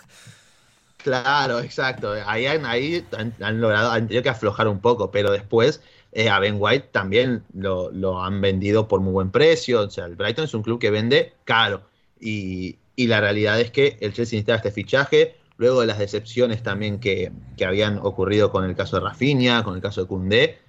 Claro, 0.97 1.59
exacto. 1.59 2.13
Ahí 2.25 2.47
han, 2.47 2.65
ahí 2.65 3.05
han, 3.17 3.33
han 3.39 3.61
logrado, 3.61 3.91
han 3.91 4.07
tenido 4.07 4.23
que 4.23 4.29
aflojar 4.29 4.67
un 4.67 4.79
poco, 4.79 5.11
pero 5.11 5.31
después 5.31 5.81
eh, 6.13 6.29
a 6.29 6.39
Ben 6.39 6.55
White 6.57 6.89
también 6.91 7.43
lo, 7.53 7.91
lo 7.91 8.23
han 8.23 8.41
vendido 8.41 8.87
por 8.87 9.01
muy 9.01 9.13
buen 9.13 9.29
precio. 9.29 9.81
O 9.81 9.89
sea, 9.89 10.05
el 10.05 10.15
Brighton 10.15 10.45
es 10.45 10.53
un 10.55 10.63
club 10.63 10.79
que 10.79 10.89
vende 10.89 11.33
caro. 11.43 11.83
Y, 12.19 12.77
y 12.95 13.05
la 13.07 13.21
realidad 13.21 13.59
es 13.59 13.69
que 13.69 13.97
el 14.01 14.13
Chelsea 14.13 14.37
necesitaba 14.37 14.57
este 14.57 14.71
fichaje, 14.71 15.35
luego 15.57 15.81
de 15.81 15.87
las 15.87 15.99
decepciones 15.99 16.63
también 16.63 16.99
que, 16.99 17.31
que 17.57 17.65
habían 17.65 17.99
ocurrido 17.99 18.51
con 18.51 18.65
el 18.65 18.75
caso 18.75 18.97
de 18.97 19.03
Rafinha, 19.03 19.63
con 19.63 19.75
el 19.75 19.81
caso 19.81 20.01
de 20.01 20.07
Koundé. 20.07 20.59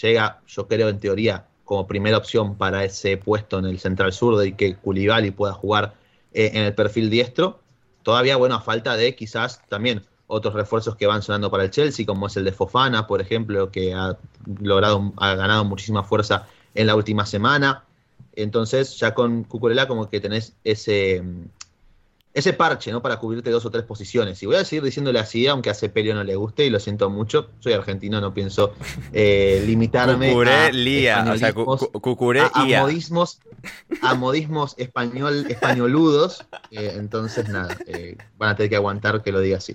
Llega, 0.00 0.40
yo 0.46 0.66
creo, 0.66 0.88
en 0.88 0.98
teoría, 1.00 1.46
como 1.64 1.86
primera 1.86 2.16
opción 2.16 2.56
para 2.56 2.84
ese 2.84 3.16
puesto 3.16 3.58
en 3.58 3.66
el 3.66 3.78
central 3.78 4.12
zurdo 4.12 4.44
y 4.44 4.52
que 4.52 4.76
Koulibaly 4.76 5.30
pueda 5.30 5.52
jugar 5.52 5.94
eh, 6.32 6.50
en 6.54 6.62
el 6.64 6.74
perfil 6.74 7.10
diestro. 7.10 7.60
Todavía, 8.02 8.36
bueno, 8.36 8.56
a 8.56 8.60
falta 8.60 8.96
de 8.96 9.14
quizás 9.14 9.60
también 9.68 10.02
otros 10.26 10.54
refuerzos 10.54 10.96
que 10.96 11.06
van 11.06 11.22
sonando 11.22 11.50
para 11.50 11.64
el 11.64 11.70
Chelsea, 11.70 12.06
como 12.06 12.26
es 12.26 12.36
el 12.36 12.44
de 12.44 12.52
Fofana, 12.52 13.06
por 13.06 13.20
ejemplo, 13.20 13.70
que 13.70 13.94
ha 13.94 14.16
logrado, 14.60 15.12
ha 15.18 15.34
ganado 15.34 15.64
muchísima 15.64 16.02
fuerza 16.02 16.46
en 16.74 16.86
la 16.86 16.96
última 16.96 17.26
semana. 17.26 17.84
Entonces, 18.34 18.98
ya 18.98 19.14
con 19.14 19.44
Cucurella 19.44 19.86
como 19.86 20.08
que 20.08 20.20
tenés 20.20 20.54
ese, 20.64 21.22
ese 22.34 22.52
parche, 22.54 22.90
¿no? 22.92 23.02
Para 23.02 23.18
cubrirte 23.18 23.50
dos 23.50 23.64
o 23.66 23.70
tres 23.70 23.84
posiciones. 23.84 24.42
Y 24.42 24.46
voy 24.46 24.56
a 24.56 24.64
seguir 24.64 24.82
diciéndole 24.82 25.18
así, 25.18 25.46
aunque 25.46 25.68
a 25.70 25.74
Cepelio 25.74 26.14
no 26.14 26.24
le 26.24 26.34
guste, 26.34 26.64
y 26.64 26.70
lo 26.70 26.80
siento 26.80 27.10
mucho. 27.10 27.50
Soy 27.60 27.74
argentino, 27.74 28.20
no 28.20 28.32
pienso 28.32 28.72
eh, 29.12 29.62
limitarme 29.66 30.28
a 30.28 30.30
Cucuré 30.30 30.72
lía, 30.72 31.24
o 31.32 31.36
sea, 31.38 31.52
cu- 31.52 32.00
cucuré 32.00 32.40
a, 32.40 32.50
a 32.54 32.64
modismos, 32.82 33.40
a 34.00 34.14
modismos 34.14 34.74
español, 34.78 35.46
españoludos. 35.48 36.46
Eh, 36.70 36.94
entonces, 36.96 37.48
nada, 37.48 37.76
eh, 37.86 38.16
van 38.38 38.50
a 38.50 38.56
tener 38.56 38.70
que 38.70 38.76
aguantar 38.76 39.22
que 39.22 39.32
lo 39.32 39.40
diga 39.40 39.58
así. 39.58 39.74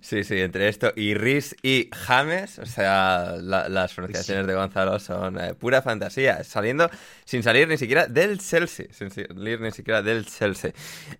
Sí, 0.00 0.24
sí, 0.24 0.40
entre 0.40 0.68
esto 0.68 0.92
y 0.96 1.14
Riz 1.14 1.54
y 1.62 1.88
James, 1.92 2.58
o 2.58 2.66
sea, 2.66 3.34
la- 3.40 3.68
las 3.68 3.92
pronunciaciones 3.94 4.46
de 4.46 4.54
Gonzalo 4.54 4.98
son 4.98 5.38
eh, 5.40 5.54
pura 5.54 5.82
fantasía, 5.82 6.42
saliendo 6.44 6.90
sin 7.24 7.42
salir 7.42 7.68
ni 7.68 7.76
siquiera 7.76 8.06
del 8.06 8.38
Chelsea, 8.38 8.86
sin 8.92 9.10
salir 9.10 9.60
ni 9.60 9.70
siquiera 9.72 10.02
del 10.02 10.26
Chelsea. 10.26 10.72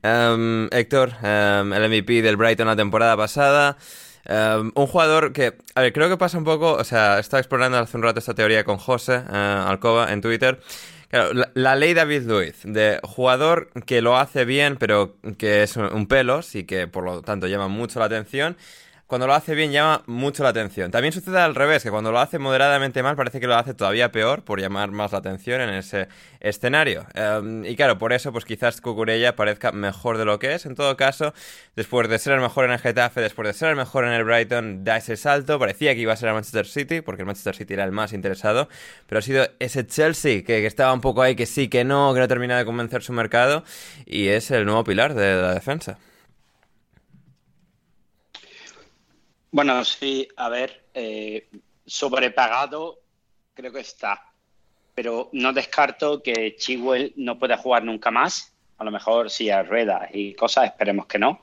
Em, 0.02 0.68
Héctor, 0.72 1.12
em, 1.22 1.72
el 1.72 1.84
MVP 1.84 2.22
del 2.22 2.36
Brighton 2.36 2.66
la 2.66 2.76
temporada 2.76 3.16
pasada. 3.16 3.76
em, 4.26 4.70
un 4.74 4.86
jugador 4.86 5.32
que, 5.32 5.56
a 5.74 5.80
ver, 5.80 5.92
creo 5.94 6.08
que 6.10 6.16
pasa 6.18 6.36
un 6.36 6.44
poco, 6.44 6.74
o 6.74 6.84
sea, 6.84 7.18
estaba 7.18 7.40
explorando 7.40 7.78
hace 7.78 7.96
un 7.96 8.02
rato 8.02 8.18
esta 8.18 8.34
teoría 8.34 8.64
con 8.64 8.76
José 8.76 9.14
eh, 9.14 9.64
Alcoba 9.66 10.12
en 10.12 10.20
Twitter. 10.20 10.60
Claro, 11.10 11.32
la, 11.54 11.74
ley 11.74 11.92
David 11.92 12.22
Luiz, 12.22 12.60
de 12.62 13.00
jugador 13.02 13.68
que 13.84 14.00
lo 14.00 14.16
hace 14.16 14.44
bien, 14.44 14.76
pero 14.76 15.16
que 15.38 15.64
es 15.64 15.76
un, 15.76 15.92
un 15.92 16.06
pelos 16.06 16.54
y 16.54 16.62
que 16.64 16.86
por 16.86 17.04
lo 17.04 17.22
tanto 17.22 17.48
llama 17.48 17.66
mucho 17.66 17.98
la 17.98 18.04
atención. 18.04 18.56
Cuando 19.10 19.26
lo 19.26 19.34
hace 19.34 19.56
bien 19.56 19.72
llama 19.72 20.04
mucho 20.06 20.44
la 20.44 20.50
atención. 20.50 20.92
También 20.92 21.10
sucede 21.10 21.40
al 21.40 21.56
revés, 21.56 21.82
que 21.82 21.90
cuando 21.90 22.12
lo 22.12 22.20
hace 22.20 22.38
moderadamente 22.38 23.02
mal 23.02 23.16
parece 23.16 23.40
que 23.40 23.48
lo 23.48 23.56
hace 23.56 23.74
todavía 23.74 24.12
peor 24.12 24.44
por 24.44 24.60
llamar 24.60 24.92
más 24.92 25.10
la 25.10 25.18
atención 25.18 25.60
en 25.60 25.70
ese 25.70 26.06
escenario. 26.38 27.06
Eh, 27.14 27.62
y 27.64 27.74
claro, 27.74 27.98
por 27.98 28.12
eso 28.12 28.30
pues 28.30 28.44
quizás 28.44 28.80
Cucurella 28.80 29.34
parezca 29.34 29.72
mejor 29.72 30.16
de 30.16 30.24
lo 30.24 30.38
que 30.38 30.54
es. 30.54 30.64
En 30.64 30.76
todo 30.76 30.96
caso, 30.96 31.34
después 31.74 32.08
de 32.08 32.20
ser 32.20 32.34
el 32.34 32.40
mejor 32.40 32.66
en 32.66 32.70
el 32.70 32.78
Getafe, 32.78 33.20
después 33.20 33.48
de 33.48 33.52
ser 33.52 33.70
el 33.70 33.76
mejor 33.76 34.04
en 34.04 34.12
el 34.12 34.22
Brighton, 34.22 34.84
da 34.84 34.98
ese 34.98 35.16
salto. 35.16 35.58
Parecía 35.58 35.92
que 35.96 36.02
iba 36.02 36.12
a 36.12 36.16
ser 36.16 36.28
el 36.28 36.34
Manchester 36.36 36.66
City, 36.68 37.00
porque 37.00 37.22
el 37.22 37.26
Manchester 37.26 37.56
City 37.56 37.74
era 37.74 37.82
el 37.82 37.90
más 37.90 38.12
interesado. 38.12 38.68
Pero 39.08 39.18
ha 39.18 39.22
sido 39.22 39.44
ese 39.58 39.84
Chelsea 39.88 40.44
que, 40.44 40.60
que 40.60 40.66
estaba 40.66 40.92
un 40.92 41.00
poco 41.00 41.22
ahí, 41.22 41.34
que 41.34 41.46
sí, 41.46 41.66
que 41.66 41.82
no, 41.82 42.14
que 42.14 42.20
no 42.20 42.28
termina 42.28 42.56
de 42.56 42.64
convencer 42.64 43.02
su 43.02 43.12
mercado. 43.12 43.64
Y 44.06 44.28
es 44.28 44.52
el 44.52 44.66
nuevo 44.66 44.84
pilar 44.84 45.14
de 45.14 45.34
la 45.34 45.52
defensa. 45.52 45.98
Bueno, 49.52 49.84
sí, 49.84 50.28
a 50.36 50.48
ver, 50.48 50.86
eh, 50.94 51.48
sobrepagado 51.84 53.00
creo 53.54 53.72
que 53.72 53.80
está, 53.80 54.22
pero 54.94 55.28
no 55.32 55.52
descarto 55.52 56.22
que 56.22 56.54
Chilwell 56.56 57.12
no 57.16 57.38
pueda 57.38 57.56
jugar 57.58 57.84
nunca 57.84 58.10
más, 58.10 58.52
a 58.78 58.84
lo 58.84 58.90
mejor 58.90 59.28
sí 59.30 59.50
a 59.50 59.62
ruedas 59.62 60.08
y 60.12 60.34
cosas, 60.34 60.66
esperemos 60.66 61.06
que 61.06 61.18
no, 61.18 61.40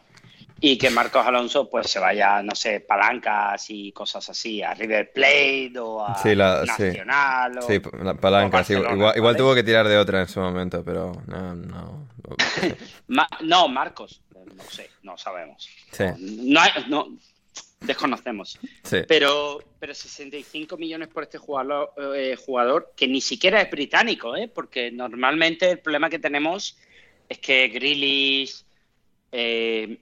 y 0.60 0.78
que 0.78 0.90
Marcos 0.90 1.26
Alonso 1.26 1.70
pues 1.70 1.90
se 1.90 2.00
vaya, 2.00 2.42
no 2.42 2.56
sé, 2.56 2.80
palancas 2.80 3.66
y 3.70 3.92
cosas 3.92 4.28
así, 4.30 4.64
a 4.64 4.74
River 4.74 5.12
Plate 5.12 5.74
o 5.80 6.04
a 6.04 6.16
Sí, 6.16 6.34
la- 6.34 6.66
sí. 6.66 6.84
Nacional 6.86 7.58
o... 7.60 7.62
Sí, 7.62 7.82
la 8.02 8.14
palanca, 8.16 8.62
o 8.62 8.64
sí, 8.64 8.74
igual, 8.74 9.36
tuvo 9.36 9.54
que 9.54 9.64
tirar 9.64 9.88
de 9.88 9.98
otra 9.98 10.22
en 10.22 10.28
su 10.28 10.40
momento, 10.40 10.84
pero 10.84 11.12
no, 11.28 11.54
no. 11.56 12.08
Ma- 13.08 13.30
no, 13.42 13.68
Marcos, 13.68 14.22
no 14.34 14.64
sé, 14.64 14.90
no 15.04 15.18
sabemos. 15.18 15.68
Sí, 15.92 16.06
No, 16.20 16.62
no, 16.88 17.08
desconocemos. 17.80 18.60
sí. 18.84 18.98
Pero, 19.08 19.60
pero 19.80 19.94
65 19.94 20.78
millones 20.78 21.08
por 21.10 21.24
este 21.24 21.38
jugador, 21.38 21.94
eh, 22.16 22.36
jugador 22.36 22.94
que 22.96 23.08
ni 23.08 23.22
siquiera 23.22 23.62
es 23.62 23.70
británico, 23.72 24.36
¿eh? 24.36 24.48
porque 24.48 24.92
normalmente 24.92 25.70
el 25.72 25.80
problema 25.80 26.10
que 26.10 26.20
tenemos 26.20 26.78
es 27.30 27.40
que 27.40 27.68
Grealish, 27.70 28.64
eh, 29.32 30.00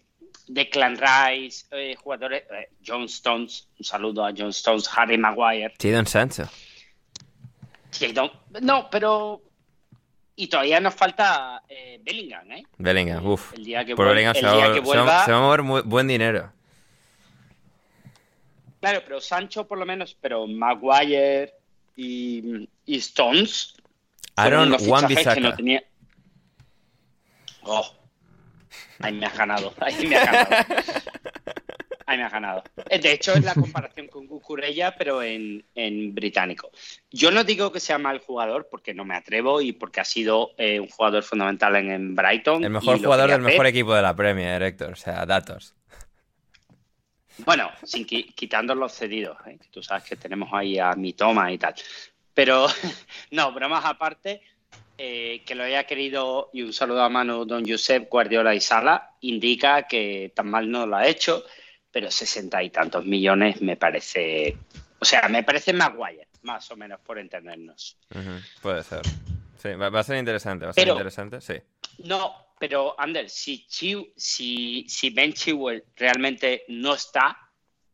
Declan 0.47 0.97
Rice, 0.97 1.65
eh, 1.71 1.95
jugadores, 1.95 2.43
eh, 2.51 2.69
John 2.85 3.03
Stones, 3.05 3.67
un 3.79 3.83
saludo 3.85 4.23
a 4.25 4.31
John 4.37 4.49
Stones, 4.49 4.87
Harry 4.95 5.17
Maguire. 5.17 5.73
Jadon 5.81 6.05
Sancho. 6.07 6.47
Jadon- 7.91 8.31
no, 8.61 8.89
pero... 8.89 9.41
Y 10.37 10.47
todavía 10.47 10.81
nos 10.81 10.93
falta 10.93 11.63
eh, 11.69 11.97
Bellingham, 12.03 12.51
¿eh? 12.51 12.63
Bellingham, 12.77 13.25
uff. 13.25 13.53
El 13.53 13.63
día 13.63 13.85
que 13.85 13.95
vuel- 13.95 14.09
Bellingham 14.09 14.35
el 14.35 14.41
se 14.41 14.51
día 14.51 14.81
vuelva- 14.81 15.23
se 15.25 15.31
va 15.31 15.37
a 15.37 15.41
mover 15.41 15.61
muy- 15.63 15.81
buen 15.81 16.07
dinero. 16.09 16.51
Claro, 18.85 19.01
pero 19.03 19.19
Sancho 19.19 19.67
por 19.67 19.79
lo 19.79 19.85
menos, 19.87 20.15
pero 20.21 20.45
Maguire 20.45 21.55
y, 21.95 22.69
y 22.85 22.97
Stones 22.97 23.73
Aaron 24.35 24.77
Wan-Bissaka. 24.79 25.39
no 25.39 25.55
tenía. 25.55 25.83
Oh, 27.63 27.83
ahí 28.99 29.11
me 29.11 29.25
has 29.25 29.35
ganado, 29.35 29.73
ahí 29.79 30.05
me 30.05 30.17
has 30.17 30.25
ganado. 30.31 30.65
Ahí 32.05 32.17
me 32.19 32.23
has 32.25 32.31
ganado. 32.31 32.63
De 32.87 33.11
hecho, 33.11 33.33
es 33.33 33.43
la 33.43 33.55
comparación 33.55 34.07
con 34.07 34.27
Cucurella, 34.27 34.95
pero 34.95 35.23
en, 35.23 35.65
en 35.73 36.13
británico. 36.13 36.69
Yo 37.09 37.31
no 37.31 37.43
digo 37.43 37.71
que 37.71 37.79
sea 37.79 37.97
mal 37.97 38.19
jugador, 38.19 38.67
porque 38.69 38.93
no 38.93 39.03
me 39.03 39.15
atrevo 39.15 39.61
y 39.61 39.71
porque 39.71 40.01
ha 40.01 40.05
sido 40.05 40.51
eh, 40.59 40.79
un 40.79 40.89
jugador 40.89 41.23
fundamental 41.23 41.75
en, 41.77 41.89
en 41.89 42.13
Brighton. 42.13 42.63
El 42.63 42.69
mejor 42.69 42.99
jugador 42.99 43.31
del 43.31 43.41
mejor 43.41 43.65
equipo 43.65 43.95
de 43.95 44.03
la 44.03 44.15
Premier, 44.15 44.61
Héctor. 44.61 44.93
O 44.93 44.95
sea, 44.95 45.25
datos. 45.25 45.73
Bueno, 47.39 47.71
sin 47.83 48.05
qui- 48.05 48.33
quitando 48.33 48.73
los 48.75 48.93
cedidos, 48.93 49.37
¿eh? 49.47 49.57
tú 49.71 49.83
sabes 49.83 50.03
que 50.03 50.15
tenemos 50.15 50.49
ahí 50.53 50.79
a 50.79 50.93
Mitoma 50.93 51.51
y 51.51 51.57
tal. 51.57 51.75
Pero, 52.33 52.67
no, 53.31 53.51
bromas 53.51 53.83
aparte, 53.85 54.41
eh, 54.97 55.43
que 55.45 55.55
lo 55.55 55.63
haya 55.63 55.85
querido, 55.85 56.49
y 56.53 56.61
un 56.61 56.71
saludo 56.73 57.03
a 57.03 57.09
mano 57.09 57.45
don 57.45 57.65
Josep 57.67 58.09
Guardiola 58.09 58.55
y 58.55 58.61
Sala, 58.61 59.15
indica 59.21 59.83
que 59.83 60.31
tan 60.35 60.49
mal 60.49 60.69
no 60.69 60.85
lo 60.85 60.95
ha 60.95 61.07
hecho, 61.07 61.43
pero 61.91 62.09
sesenta 62.09 62.63
y 62.63 62.69
tantos 62.69 63.05
millones 63.05 63.61
me 63.61 63.75
parece, 63.77 64.57
o 64.99 65.05
sea, 65.05 65.27
me 65.29 65.43
parece 65.43 65.73
Maguire, 65.73 66.27
más 66.43 66.69
o 66.71 66.77
menos, 66.77 66.99
por 67.01 67.19
entendernos. 67.19 67.97
Puede 68.61 68.83
ser. 68.83 69.01
Sí, 69.57 69.69
va, 69.75 69.89
va 69.89 69.99
a 69.99 70.03
ser 70.03 70.17
interesante. 70.17 70.65
Va 70.65 70.71
a 70.71 70.73
ser 70.73 70.83
Pero- 70.83 70.93
interesante, 70.95 71.41
sí. 71.41 71.55
No, 71.99 72.33
pero 72.59 72.99
Ander, 72.99 73.29
si, 73.29 73.65
Chiu- 73.69 74.11
si, 74.15 74.85
si 74.87 75.09
Ben 75.11 75.33
Chilwell 75.33 75.83
realmente 75.95 76.63
no 76.69 76.93
está, 76.93 77.37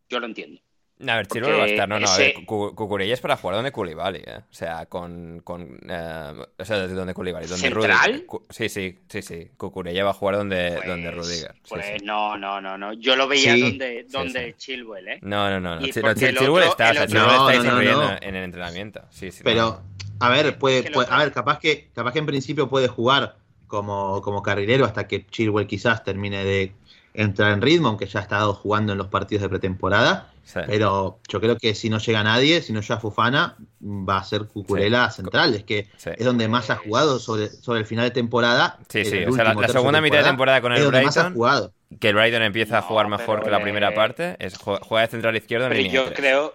yo 0.10 0.20
lo 0.20 0.26
entiendo. 0.26 0.60
A 1.08 1.16
ver, 1.16 1.28
Porque 1.28 1.40
Chilwell 1.42 1.60
va 1.60 1.64
a 1.64 1.68
estar. 1.68 1.90
No, 1.90 2.00
no, 2.00 2.08
a 2.08 2.16
ver, 2.18 2.30
ese- 2.36 2.46
Cucurella 2.46 3.12
es 3.16 3.22
para 3.22 3.36
jugar 3.36 3.56
donde 3.56 3.72
Koulibaly, 3.72 4.20
¿eh? 4.24 4.38
O 4.50 4.54
sea, 4.54 4.86
con... 4.86 5.40
con 5.44 5.80
eh, 5.90 6.34
o 6.60 6.64
sea, 6.66 6.88
donde 6.88 7.16
Koulibaly, 7.16 7.48
donde 7.48 7.62
¿Central? 7.70 8.26
Rudiger. 8.30 8.40
Sí, 8.52 8.70
sí, 8.70 9.00
sí, 9.10 9.22
sí. 9.24 9.50
Cucurella 9.58 10.04
va 10.04 10.12
a 10.12 10.14
jugar 10.14 10.36
donde, 10.36 10.74
Pues, 10.76 10.88
donde 10.88 11.10
Rudiger. 11.10 11.54
Sí, 11.56 11.62
pues 11.70 11.86
sí. 11.88 12.06
no, 12.06 12.38
no, 12.38 12.62
no, 12.62 12.78
no. 12.78 12.94
Yo 12.94 13.16
lo 13.16 13.28
veía 13.28 13.54
Sí, 13.56 13.62
donde, 13.62 14.06
donde 14.12 14.52
sí. 14.52 14.54
Chilwell, 14.58 15.08
¿eh? 15.08 15.20
No, 15.24 15.50
no, 15.50 15.60
no. 15.60 15.80
no. 15.80 15.88
Chilwell 15.88 16.14
otro- 16.50 16.64
está, 16.64 16.92
o 16.92 16.94
sea, 16.94 17.08
Chilwell 17.08 17.26
No, 17.28 17.50
está 17.50 17.58
no, 17.58 17.64
no, 17.64 17.70
sonriendo 17.72 18.04
no. 18.12 18.18
en 18.22 18.36
el 18.36 18.44
entrenamiento. 18.44 19.02
Sí, 19.10 19.32
sí. 19.32 19.42
Pero, 19.44 19.82
a 20.22 20.30
ver, 20.30 20.58
puede, 20.58 20.84
lo 20.84 20.92
puede- 20.92 21.06
otro- 21.08 21.16
a 21.16 21.20
ver, 21.24 21.32
capaz 21.32 21.60
que, 21.60 21.90
capaz 21.94 22.12
que 22.14 22.20
en 22.20 22.26
principio 22.26 22.70
puede 22.70 22.88
jugar 22.88 23.36
como, 23.68 24.22
como 24.22 24.44
carrilero 24.44 24.86
hasta 24.86 25.08
que 25.08 25.26
Chilwell 25.28 25.68
quizás 25.68 26.04
termine 26.04 26.44
de 26.44 26.74
entrar 27.14 27.52
en 27.52 27.62
ritmo, 27.62 27.90
aunque 27.90 28.06
ya 28.06 28.20
ha 28.20 28.24
estado 28.24 28.54
jugando 28.54 28.92
en 28.94 28.98
los 28.98 29.08
partidos 29.08 29.42
de 29.44 29.50
pretemporada. 29.50 30.28
Sí. 30.44 30.60
Pero 30.66 31.20
yo 31.30 31.40
creo 31.40 31.56
que 31.58 31.76
si 31.76 31.90
no 31.90 32.00
llega 32.00 32.24
nadie, 32.24 32.62
si 32.62 32.74
no 32.74 32.82
llega 32.82 33.00
Fufana, 33.00 33.56
va 33.82 34.18
a 34.18 34.24
ser 34.24 34.46
Cucurella 34.48 35.10
central. 35.12 35.54
Es 35.54 35.64
que 35.64 35.88
Sí. 35.98 36.10
es 36.18 36.26
donde 36.26 36.48
más 36.48 36.70
ha 36.70 36.76
jugado 36.78 37.20
sobre, 37.20 37.48
sobre 37.50 37.80
el 37.82 37.86
final 37.86 38.06
de 38.06 38.12
temporada. 38.12 38.78
Sí, 38.90 39.06
sí, 39.06 39.24
o 39.24 39.32
sea, 39.34 39.44
la- 39.46 39.54
la 39.54 39.68
segunda 39.68 40.02
mitad 40.02 40.18
de 40.18 40.24
temporada 40.26 40.60
con 40.62 40.74
el 40.74 40.80
más 40.80 40.88
ha 40.88 41.00
Brighton, 41.00 41.34
jugado. 41.34 41.74
Que 42.00 42.10
el 42.10 42.16
Brighton 42.16 42.42
empieza 42.42 42.80
a 42.80 42.82
No, 42.82 42.88
jugar 42.88 43.08
mejor 43.08 43.26
pero 43.40 43.44
que 43.44 43.50
la 43.52 43.62
primera 43.62 43.94
parte. 43.94 44.36
Es, 44.40 44.58
jue- 44.60 44.80
juega 44.82 45.06
de 45.06 45.12
central 45.12 45.36
izquierdo 45.38 45.68
en 45.68 45.72
Pero 45.74 45.84
línea 45.84 46.06
yo 46.06 46.14
creo, 46.14 46.54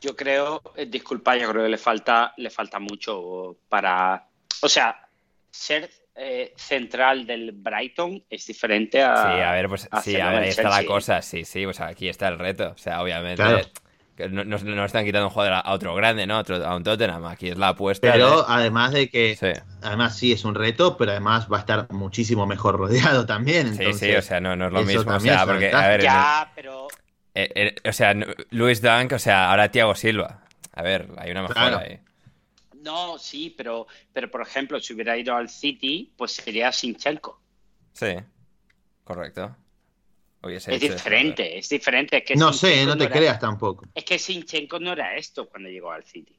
yo 0.00 0.14
creo, 0.16 0.62
eh, 0.76 0.86
disculpa, 0.86 1.36
yo 1.36 1.48
creo 1.50 1.62
que 1.64 1.68
le 1.68 1.78
falta, 1.78 2.32
le 2.36 2.50
falta 2.50 2.78
mucho 2.78 3.56
para, 3.68 4.26
o 4.62 4.68
sea, 4.68 5.08
ser 5.50 5.90
eh, 6.14 6.52
central 6.56 7.26
del 7.26 7.52
Brighton 7.52 8.24
es 8.28 8.46
diferente 8.46 9.02
a. 9.02 9.16
Sí, 9.34 9.40
a 9.40 9.52
ver, 9.52 9.68
pues 9.68 9.88
sí, 10.02 10.20
a 10.20 10.30
ver, 10.30 10.42
ahí 10.42 10.48
está 10.48 10.62
la 10.64 10.70
Chelsea. 10.76 10.86
cosa, 10.86 11.22
sí, 11.22 11.44
sí, 11.44 11.64
pues 11.64 11.80
aquí 11.80 12.08
está 12.08 12.28
el 12.28 12.38
reto. 12.38 12.72
O 12.74 12.78
sea, 12.78 13.02
obviamente, 13.02 13.36
Claro. 13.42 13.60
no, 14.30 14.44
no- 14.44 14.58
no 14.58 14.84
están 14.84 15.04
quitando 15.04 15.28
un 15.28 15.32
jugador 15.32 15.62
a, 15.64 15.72
otro 15.72 15.94
grande, 15.94 16.26
¿no? 16.26 16.34
A 16.36 16.40
Otro, 16.40 16.56
a 16.64 16.74
un 16.74 16.82
Tottenham, 16.82 17.24
aquí 17.26 17.50
es 17.50 17.56
la 17.56 17.68
apuesta. 17.68 18.10
Pero 18.12 18.38
de- 18.38 18.44
además 18.48 18.92
de 18.92 19.08
que, 19.10 19.36
Sí. 19.36 19.46
además 19.82 20.16
sí 20.18 20.32
es 20.32 20.44
un 20.44 20.56
reto, 20.56 20.96
pero 20.96 21.12
además 21.12 21.46
va 21.52 21.58
a 21.58 21.60
estar 21.60 21.86
muchísimo 21.92 22.46
mejor 22.46 22.76
rodeado 22.78 23.24
también. 23.26 23.74
Sí, 23.76 23.82
Entonces, 23.84 24.10
sí, 24.10 24.16
o 24.16 24.22
sea, 24.22 24.40
no, 24.40 24.56
no 24.56 24.66
es 24.66 24.72
lo 24.72 24.82
mismo. 24.82 25.12
O 25.14 25.20
sea, 25.20 25.46
porque, 25.46 25.70
a 25.72 25.86
ver, 25.88 26.02
Ya, 26.02 26.50
pero 26.56 26.88
eh, 27.34 27.50
eh, 27.54 27.74
o 27.88 27.92
sea, 27.92 28.14
no- 28.14 28.26
Luis 28.50 28.80
Dunk, 28.82 29.12
o 29.12 29.18
sea, 29.18 29.50
ahora 29.50 29.70
Thiago 29.70 29.94
Silva. 29.94 30.44
A 30.72 30.82
ver, 30.82 31.08
hay 31.18 31.30
una 31.30 31.42
mejora 31.42 31.60
Claro. 31.68 31.78
ahí. 31.78 32.00
no, 32.82 33.18
sí, 33.18 33.52
pero, 33.56 33.86
pero 34.12 34.30
por 34.30 34.40
ejemplo, 34.42 34.78
si 34.80 34.94
hubiera 34.94 35.16
ido 35.16 35.34
al 35.34 35.48
City, 35.50 36.12
pues 36.16 36.32
sería 36.32 36.70
Sinchenko. 36.72 37.40
Sí, 37.92 38.14
correcto. 39.04 39.54
Hubiese 40.42 40.72
Es 40.74 40.80
diferente, 40.80 41.58
es 41.58 41.68
diferente. 41.68 42.18
Es 42.18 42.24
que 42.24 42.36
no 42.36 42.52
sé, 42.52 42.86
no 42.86 42.96
te 42.96 43.04
era- 43.04 43.12
creas 43.12 43.38
tampoco. 43.40 43.84
Es 43.94 44.04
que 44.04 44.18
Sinchenko 44.18 44.78
no 44.78 44.92
era 44.92 45.16
esto 45.16 45.48
cuando 45.48 45.68
llegó 45.68 45.90
al 45.90 46.04
City. 46.04 46.38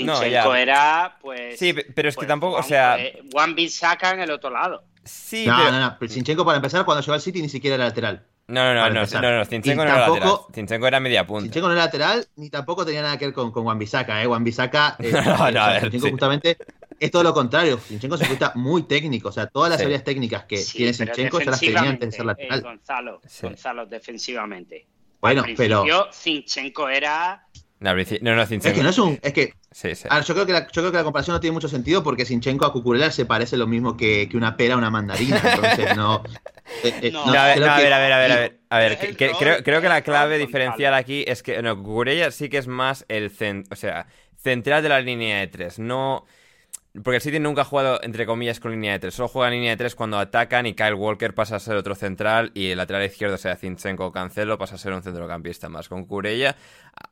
No, 0.00 0.16
Sinchenko 0.16 0.54
era, 0.56 1.16
pues. 1.22 1.56
Sí, 1.58 1.72
pe- 1.72 1.86
pero 1.94 2.08
es 2.08 2.16
que 2.16 2.20
pues, 2.20 2.28
tampoco, 2.28 2.54
o 2.54 2.56
Juan- 2.56 2.68
sea, 2.68 2.98
eh, 3.00 3.22
Juan 3.32 3.54
Bissaka 3.54 4.10
en 4.10 4.20
el 4.20 4.30
otro 4.32 4.50
lado. 4.50 4.84
sí, 5.04 5.46
no, 5.46 5.56
pero- 5.56 5.70
no, 5.70 5.80
no. 5.80 5.96
pero 6.00 6.12
Zinchenko, 6.12 6.44
para 6.44 6.56
empezar, 6.56 6.84
cuando 6.84 7.00
llegó 7.00 7.12
al 7.14 7.20
City 7.20 7.40
ni 7.40 7.48
siquiera 7.48 7.76
era 7.76 7.84
lateral. 7.84 8.26
No, 8.46 8.74
no, 8.74 8.90
no, 8.90 9.06
no, 9.06 9.20
no, 9.22 9.38
no, 9.38 9.44
Zinchenko 9.46 9.82
Y 9.82 9.86
no 9.86 9.94
era 9.94 10.06
lateral. 10.08 10.38
Zinchenko 10.54 10.86
era 10.86 11.00
media 11.00 11.26
punta. 11.26 11.44
Zinchenko 11.44 11.68
no 11.68 11.74
era 11.74 11.84
lateral, 11.86 12.26
ni 12.36 12.50
tampoco 12.50 12.84
tenía 12.84 13.00
nada 13.00 13.16
que 13.16 13.24
ver 13.26 13.34
con, 13.34 13.50
con 13.50 13.64
Wan 13.64 13.78
Bissaka, 13.78 14.22
¿eh? 14.22 14.26
Wan 14.26 14.44
Bissaka, 14.44 14.96
eh, 15.00 15.10
No, 15.12 15.22
no, 15.22 15.44
o 15.44 15.50
sea, 15.52 15.64
a 15.66 15.72
ver, 15.72 15.82
Zinchenko 15.82 16.06
sí. 16.06 16.10
justamente 16.12 16.58
es 17.00 17.10
todo 17.10 17.22
lo 17.22 17.32
contrario. 17.32 17.78
Zinchenko 17.78 18.18
se 18.18 18.26
cuenta 18.26 18.52
muy 18.54 18.82
técnico, 18.82 19.30
o 19.30 19.32
sea, 19.32 19.46
todas 19.46 19.70
las 19.70 19.78
Sí. 19.78 19.84
habilidades 19.84 20.04
técnicas 20.04 20.44
que 20.44 20.58
Sí, 20.58 20.76
tiene 20.78 20.92
Zinchenko 20.92 21.40
ya 21.40 21.50
las 21.52 21.60
tenía 21.60 21.80
antes 21.80 22.10
de 22.10 22.16
ser 22.16 22.26
defensivamente, 22.26 22.42
eh, 22.44 22.48
lateral. 22.50 22.62
Gonzalo, 22.62 23.20
Sí. 23.26 23.46
Gonzalo, 23.46 23.86
defensivamente. 23.86 24.86
Bueno, 25.20 25.42
Al 25.44 25.54
pero 25.54 25.84
Zinchenko 26.12 26.88
era. 26.90 27.46
No, 27.84 27.90
no, 27.94 28.36
no, 28.36 28.42
es 28.42 28.48
Zinchenko. 28.48 28.76
que 28.76 28.82
no 28.82 28.88
es 28.90 28.98
un, 28.98 29.18
es 29.22 29.32
que 29.32 29.52
Sí, 29.70 29.94
sí. 29.94 30.08
Ver, 30.10 30.22
yo 30.24 30.34
creo 30.34 30.46
que 30.46 30.52
la, 30.52 30.60
yo 30.66 30.82
creo 30.82 30.90
que 30.92 30.96
la 30.98 31.04
comparación 31.04 31.34
no 31.34 31.40
tiene 31.40 31.52
mucho 31.54 31.68
sentido 31.68 32.02
porque 32.02 32.24
Sinchenko 32.24 32.64
a 32.64 32.72
Cucurella 32.72 33.10
se 33.10 33.26
parece 33.26 33.56
lo 33.56 33.66
mismo 33.66 33.96
que, 33.96 34.28
que 34.28 34.36
una 34.36 34.56
pera 34.56 34.74
a 34.74 34.78
una 34.78 34.90
mandarina. 34.90 35.40
Entonces 35.44 35.96
no. 35.96 36.22
eh, 36.84 36.94
eh, 37.02 37.10
No, 37.12 37.26
No, 37.26 37.32
a 37.40 37.46
ver, 37.46 37.60
no, 37.60 37.66
a 37.66 37.76
ver, 37.78 37.92
a 37.92 37.98
ver, 37.98 38.12
a 38.12 38.18
ver, 38.18 38.32
a 38.32 38.36
ver. 38.36 38.58
A 38.70 38.78
ver, 38.78 38.92
Es 38.92 38.98
que- 38.98 39.06
el 39.08 39.16
que- 39.16 39.28
rol, 39.28 39.36
creo, 39.38 39.62
creo 39.64 39.80
que 39.82 39.88
la 39.88 40.02
clave 40.02 40.38
diferencial 40.38 40.94
aquí 40.94 41.24
es 41.26 41.42
que, 41.42 41.60
no, 41.62 41.76
Cucurella 41.76 42.30
sí 42.30 42.48
que 42.48 42.58
es 42.58 42.66
más 42.68 43.04
el 43.08 43.30
cen- 43.36 43.66
o 43.70 43.76
sea, 43.76 44.06
central 44.36 44.82
de 44.82 44.88
la 44.88 45.00
línea 45.00 45.38
de 45.40 45.46
tres, 45.48 45.78
no... 45.78 46.24
Porque 47.02 47.16
el 47.16 47.22
City 47.22 47.40
nunca 47.40 47.62
ha 47.62 47.64
jugado, 47.64 47.98
entre 48.04 48.24
comillas, 48.24 48.60
con 48.60 48.70
línea 48.70 48.92
de 48.92 49.00
tres. 49.00 49.14
Solo 49.14 49.26
juega 49.26 49.48
en 49.48 49.54
línea 49.54 49.70
de 49.72 49.76
tres 49.76 49.96
cuando 49.96 50.16
atacan 50.16 50.64
y 50.66 50.74
Kyle 50.74 50.94
Walker 50.94 51.34
pasa 51.34 51.56
a 51.56 51.58
ser 51.60 51.74
otro 51.74 51.96
central 51.96 52.52
y 52.54 52.68
el 52.70 52.78
lateral 52.78 53.04
izquierdo, 53.04 53.36
sea 53.36 53.56
Zinchenko 53.56 54.06
o 54.06 54.12
Cancelo, 54.12 54.58
pasa 54.58 54.76
a 54.76 54.78
ser 54.78 54.92
un 54.92 55.02
centrocampista 55.02 55.68
más. 55.68 55.88
Con 55.88 56.02
Cucurella, 56.02 56.54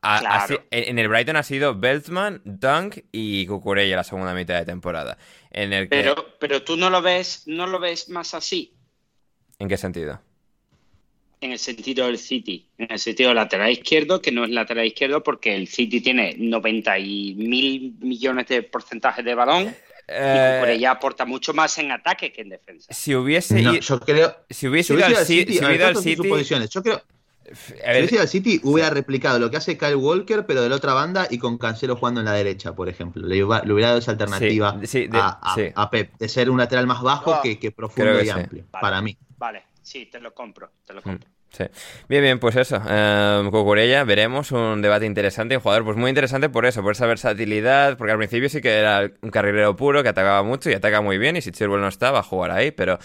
a- 0.01 0.21
Claro. 0.21 0.45
así- 0.45 0.59
en 0.71 0.85
en 0.91 0.99
el 1.01 1.09
Brighton 1.09 1.35
ha 1.35 1.43
sido 1.43 1.75
Beltman, 1.75 2.43
Dunk 2.45 2.99
y 3.11 3.45
Cucurella 3.47 3.97
la 3.97 4.05
segunda 4.05 4.35
mitad 4.35 4.55
de 4.55 4.65
temporada. 4.65 5.19
En 5.51 5.73
el 5.73 5.89
que... 5.89 5.97
Pero, 5.97 6.15
pero 6.39 6.63
tú 6.63 6.77
no 6.77 6.89
lo 6.89 7.03
ves, 7.03 7.43
no 7.47 7.67
lo 7.67 7.81
ves 7.81 8.09
más 8.09 8.35
así. 8.35 8.77
¿En 9.59 9.69
qué 9.69 9.77
sentido? 9.77 10.21
En 11.43 11.51
el 11.51 11.59
sentido 11.59 12.07
del 12.07 12.19
City, 12.19 12.69
en 12.79 12.93
el 12.93 12.99
sentido 13.01 13.35
lateral 13.35 13.69
izquierdo, 13.73 14.23
que 14.23 14.31
no 14.31 14.45
es 14.45 14.51
lateral 14.51 14.87
izquierdo 14.87 15.25
porque 15.25 15.57
el 15.57 15.67
City 15.67 16.01
tiene 16.01 16.37
90 16.39 16.99
y 17.01 17.35
mil 17.35 17.95
millones 18.01 18.47
de 18.47 18.63
porcentaje 18.63 19.25
de 19.25 19.35
balón 19.35 19.65
y 19.65 19.73
Eh, 20.09 20.57
Cucurella 20.61 20.91
aporta 20.93 21.25
mucho 21.25 21.53
más 21.53 21.79
en 21.79 21.91
ataque 21.91 22.33
que 22.33 22.43
en 22.43 22.51
defensa. 22.51 22.93
si 22.93 23.15
hubiese 23.17 23.61
No, 23.61 23.73
ido- 23.75 23.81
yo 23.81 24.01
creo. 24.01 24.37
si 24.51 24.69
hubiese 24.69 24.89
Si 24.89 24.93
ido 24.95 24.99
hubiese 24.99 25.05
al 25.05 25.11
ido 25.11 25.19
al 25.21 25.27
City, 25.27 25.53
si 25.53 25.65
hubiera 25.65 25.89
al 25.89 25.97
City. 25.97 26.69
Yo 26.71 26.83
creo. 26.83 26.97
a 26.97 27.55
Si 27.57 27.73
hubiese 27.75 28.15
ido 28.15 28.23
al 28.23 28.29
City, 28.29 28.61
hubiera 28.63 28.91
replicado 28.91 29.39
lo 29.41 29.51
que 29.51 29.57
hace 29.57 29.77
Kyle 29.77 29.97
Walker, 29.97 30.45
pero 30.47 30.63
de 30.63 30.69
la 30.69 30.77
otra 30.77 30.93
banda 30.95 31.27
y 31.29 31.39
con 31.39 31.59
Cancelo 31.59 31.97
jugando 31.97 32.21
en 32.21 32.27
la 32.27 32.35
derecha, 32.35 32.75
por 32.75 32.89
ejemplo. 32.89 33.27
Le, 33.27 33.43
hubiera- 33.43 33.65
le 33.65 33.73
hubiera 33.73 33.89
dado 33.89 33.99
esa 34.01 34.13
alternativa 34.13 34.77
Sí, 34.83 34.87
sí, 34.87 35.07
de- 35.09 35.19
a, 35.19 35.39
a- 35.43 35.55
sí. 35.57 35.63
a 35.75 35.91
Pep, 35.91 36.13
de 36.19 36.29
ser 36.29 36.51
un 36.51 36.59
lateral 36.59 36.87
más 36.87 37.03
bajo 37.03 37.33
No, 37.37 37.43
que, 37.43 37.71
profundo 37.73 38.13
que 38.17 38.23
y 38.23 38.25
sí. 38.27 38.31
amplio, 38.31 38.65
Vale. 38.71 38.81
para 38.81 39.03
mí. 39.03 39.17
Vale, 39.39 39.63
sí, 39.83 40.07
te 40.07 40.21
lo 40.21 40.35
compro, 40.35 40.71
te 40.87 40.95
lo 40.95 41.01
Mm, 41.01 41.03
compro. 41.03 41.31
sí. 41.51 41.65
Bien, 42.09 42.23
bien, 42.23 42.39
pues 42.39 42.57
eso. 42.57 42.81
Eh, 42.89 43.49
Cucurella, 43.51 44.05
veremos 44.05 44.53
un 44.53 44.81
debate 44.83 45.05
interesante. 45.07 45.57
Un 45.57 45.63
jugador, 45.63 45.85
pues 45.85 45.97
muy 45.97 46.09
interesante 46.09 46.49
por 46.49 46.65
eso, 46.67 46.83
por 46.83 46.93
esa 46.93 47.07
versatilidad. 47.07 47.97
Porque 47.99 48.13
al 48.13 48.19
principio 48.19 48.49
sí 48.49 48.61
que 48.61 48.71
era 48.79 49.11
un 49.21 49.31
carrilero 49.31 49.77
puro 49.77 50.03
que 50.03 50.09
atacaba 50.09 50.43
mucho 50.43 50.71
y 50.71 50.75
ataca 50.75 51.01
muy 51.01 51.19
bien. 51.19 51.37
Y 51.37 51.43
si 51.43 51.51
Chilwell 51.53 51.81
no 51.81 51.89
está, 51.89 52.11
va 52.11 52.21
a 52.21 52.23
jugar 52.23 52.51
ahí. 52.53 52.71
Pero, 52.71 52.99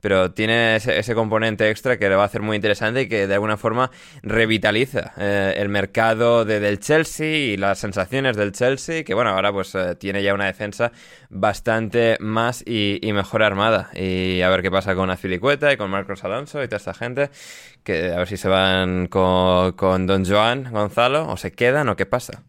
pero 0.00 0.32
tiene 0.32 0.76
ese, 0.76 1.14
componente 1.14 1.70
extra 1.70 1.98
que 1.98 2.08
le 2.08 2.14
va 2.14 2.22
a 2.22 2.26
hacer 2.26 2.42
muy 2.42 2.56
interesante 2.56 3.02
y 3.02 3.08
que 3.08 3.26
de 3.26 3.34
alguna 3.34 3.56
forma 3.56 3.90
revitaliza 4.22 5.12
eh, 5.16 5.54
el 5.56 5.68
mercado 5.68 6.44
del 6.44 6.78
Chelsea 6.80 7.52
y 7.52 7.56
las 7.56 7.78
sensaciones 7.78 8.36
del 8.36 8.52
Chelsea, 8.52 9.04
que 9.04 9.14
bueno, 9.14 9.30
ahora 9.30 9.52
pues 9.52 9.74
eh, 9.74 9.94
tiene 9.96 10.22
ya 10.22 10.34
una 10.34 10.46
defensa 10.46 10.92
bastante 11.28 12.16
más 12.20 12.62
y, 12.66 12.98
mejor 13.12 13.42
armada. 13.42 13.90
Y 13.94 14.40
a 14.42 14.48
ver 14.48 14.62
qué 14.62 14.70
pasa 14.70 14.94
con 14.94 15.10
Azpilicueta 15.10 15.72
y 15.72 15.76
con 15.76 15.90
Marcos 15.90 16.24
Alonso 16.24 16.62
y 16.62 16.66
toda 16.68 16.78
esta 16.78 16.94
gente, 16.94 17.30
que 17.84 18.12
a 18.12 18.18
ver 18.18 18.28
si 18.28 18.36
se 18.36 18.48
van 18.48 19.08
con, 19.08 19.72
con 19.72 20.06
Don 20.06 20.24
Joan 20.24 20.70
Gonzalo 20.70 21.28
o 21.28 21.36
se 21.36 21.52
quedan 21.52 21.88
o 21.88 21.96
qué 21.96 22.06
pasa. 22.06 22.44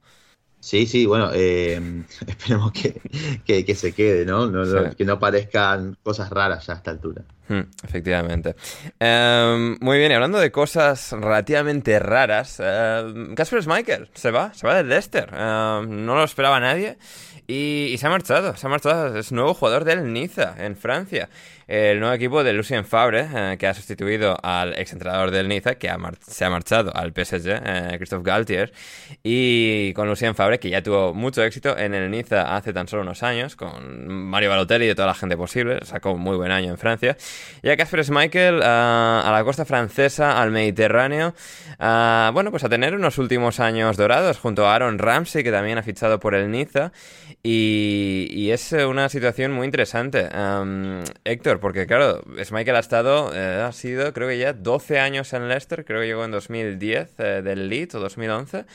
Sí, 0.61 0.85
sí, 0.85 1.07
bueno, 1.07 1.31
eh, 1.33 1.81
esperemos 2.27 2.71
que, 2.71 3.65
que, 3.65 3.75
se 3.75 3.93
quede, 3.93 4.25
¿no? 4.25 4.49
Que 4.95 5.03
no 5.05 5.19
parezcan 5.19 5.97
cosas 6.03 6.29
raras 6.29 6.67
ya 6.67 6.73
a 6.73 6.77
esta 6.77 6.91
altura. 6.91 7.23
Hmm, 7.49 7.61
efectivamente. 7.83 8.55
Em, 8.99 9.75
muy 9.81 9.97
bien, 9.97 10.11
y 10.11 10.15
hablando 10.15 10.37
de 10.37 10.51
cosas 10.51 11.13
relativamente 11.13 11.97
raras, 11.97 12.59
uh, 12.59 13.33
Casper 13.33 13.67
Michael 13.67 14.09
se 14.13 14.29
va, 14.29 14.53
se 14.53 14.67
va 14.67 14.75
del 14.75 14.87
Leicester. 14.87 15.29
Em, 15.33 16.05
no 16.05 16.15
lo 16.15 16.23
esperaba 16.23 16.59
nadie. 16.59 16.99
Y, 17.47 17.89
y, 17.91 17.97
se 17.97 18.05
ha 18.05 18.09
marchado, 18.11 18.55
se 18.55 18.67
ha 18.67 18.69
marchado, 18.69 19.17
es 19.17 19.31
nuevo 19.31 19.55
jugador 19.55 19.83
del 19.83 20.13
Niza 20.13 20.55
en 20.59 20.77
Francia 20.77 21.27
el 21.71 22.01
nuevo 22.01 22.13
equipo 22.13 22.43
de 22.43 22.51
Lucien 22.51 22.83
Favre, 22.83 23.29
eh, 23.33 23.55
que 23.57 23.65
ha 23.65 23.73
sustituido 23.73 24.37
al 24.43 24.77
exentrenador 24.77 25.31
del 25.31 25.47
Niza, 25.47 25.75
que 25.75 25.89
se 26.19 26.43
ha 26.43 26.49
marchado 26.49 26.93
al 26.93 27.13
PSG, 27.13 27.47
eh, 27.47 27.95
Christophe 27.95 28.23
Galtier, 28.25 28.73
y 29.23 29.93
con 29.93 30.09
Lucien 30.09 30.35
Favre, 30.35 30.59
que 30.59 30.69
ya 30.69 30.83
tuvo 30.83 31.13
mucho 31.13 31.41
éxito 31.41 31.77
en 31.77 31.93
el 31.93 32.11
Niza 32.11 32.57
hace 32.57 32.73
tan 32.73 32.89
solo 32.89 33.03
unos 33.03 33.23
años, 33.23 33.55
con 33.55 34.05
Mario 34.05 34.49
Balotelli 34.49 34.89
y 34.89 34.95
toda 34.95 35.07
la 35.07 35.13
gente 35.13 35.37
posible, 35.37 35.79
sacó 35.83 36.11
un 36.11 36.19
muy 36.19 36.35
buen 36.35 36.51
año 36.51 36.71
en 36.71 36.77
Francia, 36.77 37.15
y 37.63 37.69
a 37.69 37.77
Casper 37.77 38.03
Schmeichel 38.03 38.59
eh, 38.61 38.65
a 38.65 39.29
la 39.31 39.41
costa 39.45 39.63
francesa, 39.63 40.41
al 40.41 40.51
Mediterráneo, 40.51 41.33
bueno, 41.79 42.51
pues 42.51 42.65
a 42.65 42.69
tener 42.69 42.95
unos 42.95 43.17
últimos 43.17 43.61
años 43.61 43.95
dorados, 43.95 44.39
junto 44.39 44.67
a 44.67 44.75
Aaron 44.75 44.99
Ramsey, 44.99 45.41
que 45.41 45.51
también 45.51 45.77
ha 45.77 45.83
fichado 45.83 46.19
por 46.19 46.35
el 46.35 46.51
Niza, 46.51 46.91
y, 47.43 48.49
es 48.51 48.73
una 48.73 49.07
situación 49.07 49.53
muy 49.53 49.65
interesante. 49.65 50.27
Héctor, 51.23 51.60
porque 51.61 51.87
claro, 51.87 52.21
Michael 52.51 52.75
ha 52.75 52.79
estado, 52.79 53.31
eh, 53.33 53.63
ha 53.65 53.71
sido 53.71 54.11
creo 54.11 54.27
que 54.27 54.37
ya 54.37 54.53
12 54.53 54.99
años 54.99 55.31
en 55.33 55.47
Leicester, 55.47 55.85
creo 55.85 56.01
que 56.01 56.07
llegó 56.07 56.25
en 56.25 56.31
2010 56.31 57.13
eh, 57.19 57.41
del 57.43 57.69
Leeds 57.69 57.95
o 57.95 57.99
2011, 57.99 58.65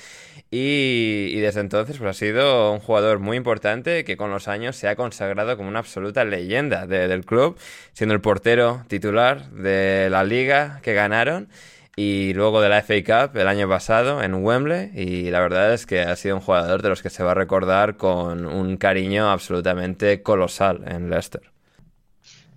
y, 0.51 1.33
y, 1.35 1.41
desde 1.41 1.61
entonces 1.61 1.99
pues 1.99 2.11
ha 2.11 2.19
sido 2.19 2.73
un 2.73 2.79
jugador 2.79 3.19
muy 3.19 3.37
importante 3.37 4.05
que 4.05 4.17
con 4.17 4.31
los 4.31 4.49
años 4.49 4.77
se 4.77 4.89
ha 4.89 4.97
consagrado 4.97 5.57
como 5.57 5.69
una 5.69 5.81
absoluta 5.81 6.25
leyenda 6.25 6.87
del 6.87 7.27
club, 7.27 7.59
siendo 7.93 8.15
el 8.15 8.21
portero 8.21 8.85
titular 8.89 9.51
de 9.51 10.09
la 10.11 10.25
liga 10.25 10.81
que 10.83 10.95
ganaron 10.95 11.49
y 11.97 12.35
luego 12.35 12.61
de 12.61 12.69
la 12.69 12.83
FA 12.83 13.03
Cup 13.03 13.39
el 13.39 13.49
año 13.49 13.69
pasado 13.69 14.23
en 14.23 14.35
Wembley 14.35 14.91
y 14.95 15.31
la 15.31 15.41
verdad 15.41 15.73
es 15.73 15.87
que 15.87 16.03
ha 16.03 16.15
sido 16.15 16.37
un 16.37 16.43
jugador 16.43 16.83
de 16.83 16.91
los 16.91 17.03
que 17.03 17.11
se 17.11 17.25
va 17.25 17.31
a 17.33 17.35
recordar 17.35 17.97
con 17.97 18.45
un 18.45 18.77
cariño 18.77 19.31
absolutamente 19.31 20.23
colosal 20.23 20.85
en 20.87 21.09
Leicester. 21.09 21.56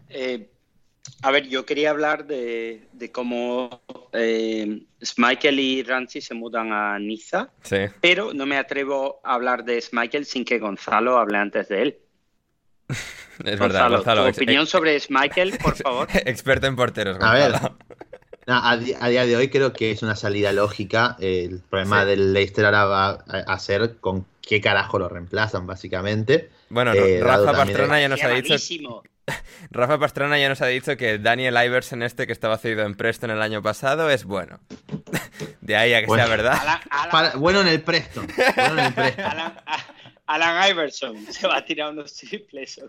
Eh, 0.09 0.49
a 1.21 1.31
ver, 1.31 1.47
yo 1.47 1.65
quería 1.65 1.89
hablar 1.89 2.25
de, 2.25 2.87
cómo 3.11 3.81
eh, 4.13 4.83
Schmeichel 5.03 5.59
y 5.59 5.83
Ranchi 5.83 6.21
se 6.21 6.33
mudan 6.33 6.71
a 6.71 6.99
Niza, 6.99 7.49
pero 8.01 8.33
no 8.33 8.45
me 8.45 8.57
atrevo 8.57 9.19
a 9.23 9.33
hablar 9.33 9.63
de 9.63 9.81
Schmeichel 9.81 10.25
sin 10.25 10.45
que 10.45 10.59
Gonzalo 10.59 11.17
hable 11.17 11.37
antes 11.37 11.69
de 11.69 11.81
él. 11.81 11.97
es 13.45 13.59
verdad, 13.59 13.89
Gonzalo. 13.89 14.23
Tu 14.23 14.29
opinión 14.29 14.67
sobre 14.67 14.99
Schmeichel, 14.99 15.57
por 15.57 15.75
favor. 15.83 16.07
Experto 16.13 16.67
en 16.67 16.75
porteros, 16.75 17.17
Gonzalo. 17.17 17.55
A 18.51 18.75
ver, 18.75 18.95
a, 18.99 19.09
día 19.09 19.25
de 19.25 19.35
hoy 19.35 19.49
creo 19.49 19.73
que 19.73 19.91
es 19.91 20.01
una 20.01 20.15
salida 20.15 20.51
lógica. 20.51 21.15
El 21.19 21.61
problema 21.69 22.05
del 22.05 22.33
Leicester 22.33 22.65
ahora 22.65 22.85
va 22.85 23.09
a 23.27 23.59
ser 23.59 23.97
con 23.97 24.25
qué 24.41 24.61
carajo 24.61 24.97
lo 24.97 25.07
reemplazan, 25.07 25.67
básicamente. 25.67 26.49
Bueno, 26.69 26.93
eh, 26.93 27.19
Rafa 27.21 27.51
Pastrana 27.51 28.01
ya 28.01 28.09
nos 28.09 28.23
ha 28.23 28.29
dicho. 28.29 28.55
Rafa 29.71 29.99
Pastrana 29.99 30.37
ya 30.39 30.49
nos 30.49 30.61
ha 30.61 30.67
dicho 30.67 30.95
que 30.97 31.17
Daniel 31.17 31.57
Iverson, 31.65 32.03
este 32.03 32.27
que 32.27 32.33
estaba 32.33 32.57
cedido 32.57 32.83
en 32.83 32.95
Preston 32.95 33.31
el 33.31 33.41
año 33.41 33.61
pasado, 33.61 34.09
es 34.09 34.25
bueno. 34.25 34.59
De 35.61 35.75
ahí 35.75 35.93
a 35.93 36.01
que 36.01 36.07
sea 36.07 36.27
verdad. 36.27 36.81
bueno 37.35 37.61
en 37.61 37.67
el 37.67 37.81
Preston. 37.81 38.27
Bueno 38.55 38.79
en 38.79 38.85
el 38.85 38.93
Preston. 38.93 39.25
Alan, 40.27 40.69
Iverson 40.69 41.25
se 41.25 41.47
va 41.47 41.57
a 41.57 41.65
tirar 41.65 41.91
unos 41.91 42.13
triples 42.13 42.79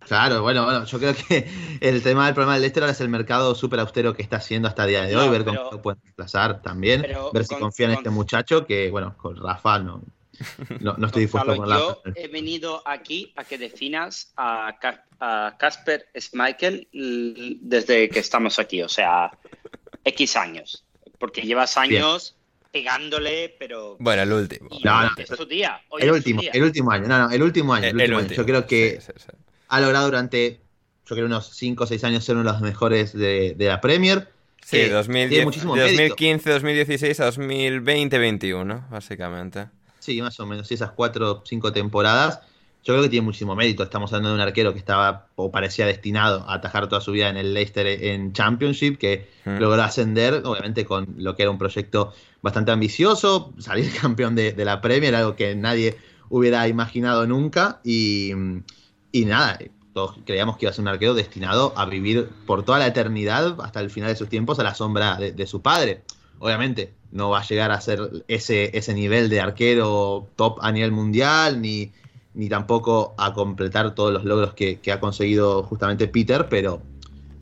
Claro, 0.00 0.42
bueno, 0.42 0.64
bueno, 0.64 0.84
yo 0.84 0.98
creo 0.98 1.14
que 1.14 1.50
el 1.80 2.02
tema 2.02 2.26
del 2.26 2.34
problema 2.34 2.54
del 2.54 2.62
Leicester 2.62 2.82
ahora 2.82 2.92
es 2.92 3.00
el 3.00 3.08
mercado 3.08 3.54
súper 3.54 3.80
austero 3.80 4.14
que 4.14 4.22
está 4.22 4.36
haciendo 4.36 4.68
hasta 4.68 4.84
el 4.84 4.90
día 4.90 5.02
de 5.02 5.16
hoy, 5.16 5.28
ver 5.28 5.44
cómo 5.44 5.70
lo 5.70 5.82
pueden 5.82 6.00
desplazar 6.02 6.62
también, 6.62 7.06
ver 7.32 7.44
si 7.44 7.54
confía 7.56 7.86
en 7.86 7.92
este 7.92 8.10
muchacho, 8.10 8.66
que 8.66 8.90
bueno, 8.90 9.16
con 9.18 9.36
Rafa 9.36 9.78
no, 9.78 10.02
no, 10.80 10.96
estoy 11.06 11.22
dispuesto 11.22 11.52
a 11.52 11.66
Yo 11.66 12.02
he 12.14 12.28
venido 12.28 12.82
aquí 12.86 13.32
a 13.36 13.44
que 13.44 13.58
definas 13.58 14.32
a 14.36 14.76
Casper 15.58 16.06
Schmeichel 16.18 16.88
desde 16.92 18.08
que 18.08 18.18
estamos 18.18 18.58
aquí, 18.58 18.82
o 18.82 18.88
sea, 18.88 19.30
X 20.04 20.36
años. 20.36 20.84
Porque 21.18 21.42
llevas 21.42 21.76
años 21.76 22.36
pegándole, 22.70 23.54
pero. 23.58 23.96
Bueno, 23.98 24.22
el 24.22 24.32
último. 24.32 24.68
es 25.16 25.28
tu 25.28 25.46
día. 25.46 25.80
el, 25.98 26.10
último, 26.10 26.42
el 26.52 26.62
último 26.62 26.90
año. 26.90 27.08
No, 27.08 27.18
no, 27.18 27.30
el 27.30 27.42
último 27.42 27.74
año. 27.74 27.88
El, 27.88 27.96
último 27.96 28.18
año. 28.18 28.28
Yo 28.28 28.44
creo 28.44 28.66
que 28.66 29.00
ha 29.68 29.80
logrado 29.80 30.06
durante, 30.06 30.60
yo 31.06 31.16
creo, 31.16 31.26
unos 31.26 31.50
5 31.54 31.84
o 31.84 31.86
6 31.86 32.04
años 32.04 32.24
ser 32.24 32.36
uno 32.36 32.44
de 32.44 32.52
los 32.52 32.62
mejores 32.62 33.12
de, 33.12 33.54
la 33.58 33.80
Premier. 33.80 34.28
Sí, 34.64 34.84
2010, 34.84 35.30
de 35.30 35.82
2015, 35.82 36.50
2016 36.50 37.20
a 37.20 37.24
2020, 37.26 38.16
2021, 38.16 38.88
básicamente. 38.90 39.68
Sí, 40.08 40.22
más 40.22 40.40
o 40.40 40.46
menos, 40.46 40.72
esas 40.72 40.92
cuatro 40.92 41.32
o 41.32 41.42
cinco 41.44 41.70
temporadas. 41.70 42.40
Yo 42.82 42.94
creo 42.94 43.02
que 43.02 43.10
tiene 43.10 43.26
muchísimo 43.26 43.54
mérito. 43.54 43.82
Estamos 43.82 44.10
hablando 44.10 44.30
de 44.30 44.36
un 44.36 44.40
arquero 44.40 44.72
que 44.72 44.78
estaba 44.78 45.26
o 45.36 45.50
parecía 45.50 45.84
destinado 45.84 46.46
a 46.48 46.54
atajar 46.54 46.88
toda 46.88 47.02
su 47.02 47.12
vida 47.12 47.28
en 47.28 47.36
el 47.36 47.52
Leicester 47.52 47.86
en 47.86 48.32
Championship, 48.32 48.96
que 48.96 49.28
hmm. 49.44 49.58
logró 49.58 49.82
ascender, 49.82 50.40
obviamente 50.46 50.86
con 50.86 51.14
lo 51.18 51.36
que 51.36 51.42
era 51.42 51.50
un 51.50 51.58
proyecto 51.58 52.14
bastante 52.40 52.72
ambicioso, 52.72 53.52
salir 53.58 53.92
campeón 54.00 54.34
de, 54.34 54.54
la 54.64 54.80
Premier, 54.80 55.14
algo 55.14 55.36
que 55.36 55.54
nadie 55.54 55.98
hubiera 56.30 56.66
imaginado 56.68 57.26
nunca. 57.26 57.82
Y, 57.84 58.32
nada, 59.12 59.58
todos 59.92 60.16
creíamos 60.24 60.56
que 60.56 60.64
iba 60.64 60.70
a 60.70 60.72
ser 60.72 60.84
un 60.84 60.88
arquero 60.88 61.12
destinado 61.12 61.74
a 61.76 61.84
vivir 61.84 62.30
por 62.46 62.64
toda 62.64 62.78
la 62.78 62.86
eternidad, 62.86 63.60
hasta 63.60 63.80
el 63.80 63.90
final 63.90 64.08
de 64.08 64.16
sus 64.16 64.30
tiempos, 64.30 64.58
a 64.58 64.62
la 64.62 64.74
sombra 64.74 65.16
de 65.16 65.46
su 65.46 65.60
padre. 65.60 66.00
Obviamente, 66.38 66.94
no 67.10 67.30
va 67.30 67.40
a 67.40 67.44
llegar 67.44 67.70
a 67.70 67.80
ser 67.80 68.24
ese, 68.28 68.76
ese 68.76 68.94
nivel 68.94 69.28
de 69.28 69.40
arquero 69.40 70.28
top 70.36 70.58
a 70.60 70.72
nivel 70.72 70.92
mundial, 70.92 71.60
ni, 71.60 71.92
ni 72.34 72.48
tampoco 72.48 73.14
a 73.18 73.32
completar 73.32 73.94
todos 73.94 74.12
los 74.12 74.24
logros 74.24 74.54
que, 74.54 74.80
que, 74.80 74.92
ha 74.92 75.00
conseguido 75.00 75.62
justamente 75.62 76.08
Peter, 76.08 76.48
pero 76.48 76.82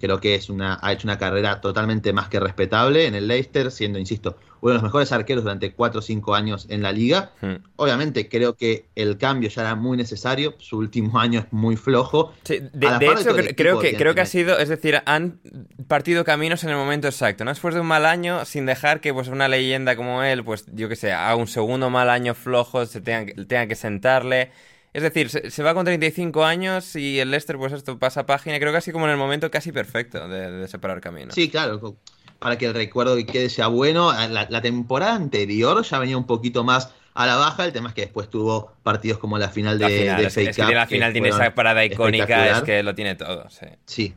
creo 0.01 0.21
que 0.21 0.35
es 0.35 0.51
una, 0.51 0.79
ha 0.83 0.93
hecho 0.93 1.07
una 1.07 1.19
carrera 1.19 1.61
totalmente 1.61 2.13
más 2.13 2.29
que 2.29 2.41
respetable 2.41 3.07
en 3.07 3.15
el 3.15 3.29
Leicester, 3.29 3.71
siendo, 3.71 3.99
insisto, 3.99 4.37
uno 4.61 4.73
de 4.73 4.75
los 4.75 4.83
mejores 4.83 5.13
arqueros 5.13 5.45
durante 5.45 5.73
4 5.73 5.99
o 5.99 6.03
5 6.03 6.35
años 6.35 6.67
en 6.69 6.83
la 6.83 6.93
liga. 6.93 7.33
Hmm. 7.41 7.57
Obviamente 7.77 8.29
creo 8.29 8.55
que 8.57 8.87
el 8.95 9.19
cambio 9.19 9.49
ya 9.49 9.63
era 9.63 9.75
muy 9.75 9.97
necesario, 9.97 10.55
su 10.59 10.79
último 10.79 11.19
año 11.21 11.41
es 11.41 11.53
muy 11.53 11.77
flojo. 11.77 12.33
de, 12.45 12.57
hecho 12.57 13.35
creo 13.57 13.79
que, 13.79 13.97
creo 13.97 14.15
que 14.15 14.21
ha 14.21 14.27
sido, 14.27 14.59
es 14.59 14.69
decir, 14.69 15.03
han 15.07 15.41
partido 15.89 16.25
caminos 16.25 16.65
en 16.65 16.71
el 16.71 16.77
momento 16.77 17.07
exacto, 17.07 17.45
¿no? 17.45 17.51
Después 17.51 17.75
de 17.75 17.81
un 17.81 17.87
mal 17.87 18.07
año, 18.07 18.45
sin 18.45 18.67
dejar 18.67 19.01
que 19.01 19.13
pues 19.13 19.29
una 19.29 19.49
leyenda 19.49 19.97
como 19.97 20.23
él, 20.23 20.45
pues 20.45 20.67
yo 20.73 20.89
que 20.89 20.97
sé, 20.97 21.13
a 21.13 21.35
un 21.37 21.47
segundo 21.47 21.91
mal 21.91 22.11
año 22.11 22.35
flojo, 22.35 22.87
se 22.87 23.01
tenga, 23.01 23.33
tenga 23.47 23.67
que 23.67 23.75
sentarle. 23.75 24.51
Es 24.97 25.03
decir, 25.03 25.29
se, 25.29 25.63
va 25.63 25.75
con 25.75 25.85
35 25.85 26.43
años 26.47 26.97
y 26.97 27.21
el 27.21 27.31
Leicester, 27.31 27.59
pues 27.59 27.75
esto 27.75 27.99
pasa 27.99 28.25
página, 28.25 28.59
creo 28.59 28.73
que 28.73 28.79
así 28.79 28.93
como 28.93 29.05
en 29.05 29.11
el 29.11 29.19
momento 29.19 29.51
casi 29.51 29.71
perfecto 29.71 30.27
de, 30.27 30.67
separar 30.69 31.03
caminos. 31.03 31.35
Sí, 31.35 31.51
claro, 31.51 31.99
para 32.39 32.57
que 32.57 32.65
el 32.65 32.73
recuerdo 32.73 33.15
que 33.15 33.27
quede 33.27 33.51
sea 33.51 33.67
bueno. 33.67 34.11
La, 34.31 34.63
temporada 34.63 35.15
anterior 35.15 35.85
ya 35.85 35.99
venía 35.99 36.17
un 36.17 36.25
poquito 36.25 36.65
más 36.65 36.95
a 37.13 37.27
la 37.27 37.37
baja, 37.37 37.67
el 37.67 37.75
tema 37.75 37.91
es 37.91 37.95
que 37.95 38.01
después 38.01 38.31
tuvo 38.31 38.73
partidos 38.83 39.19
como 39.19 39.37
la 39.37 39.51
final 39.51 39.79
de, 39.79 40.07
la 40.07 40.19
es 40.23 40.35
que 40.35 40.75
la 40.75 40.87
final 40.87 41.13
tiene 41.13 41.29
esa 41.29 41.55
parada 41.55 41.85
icónica, 41.85 42.57
es 42.57 42.63
que 42.63 42.83
lo 42.83 42.95
tiene 42.95 43.17
todo, 43.17 43.49
sí. 43.85 44.15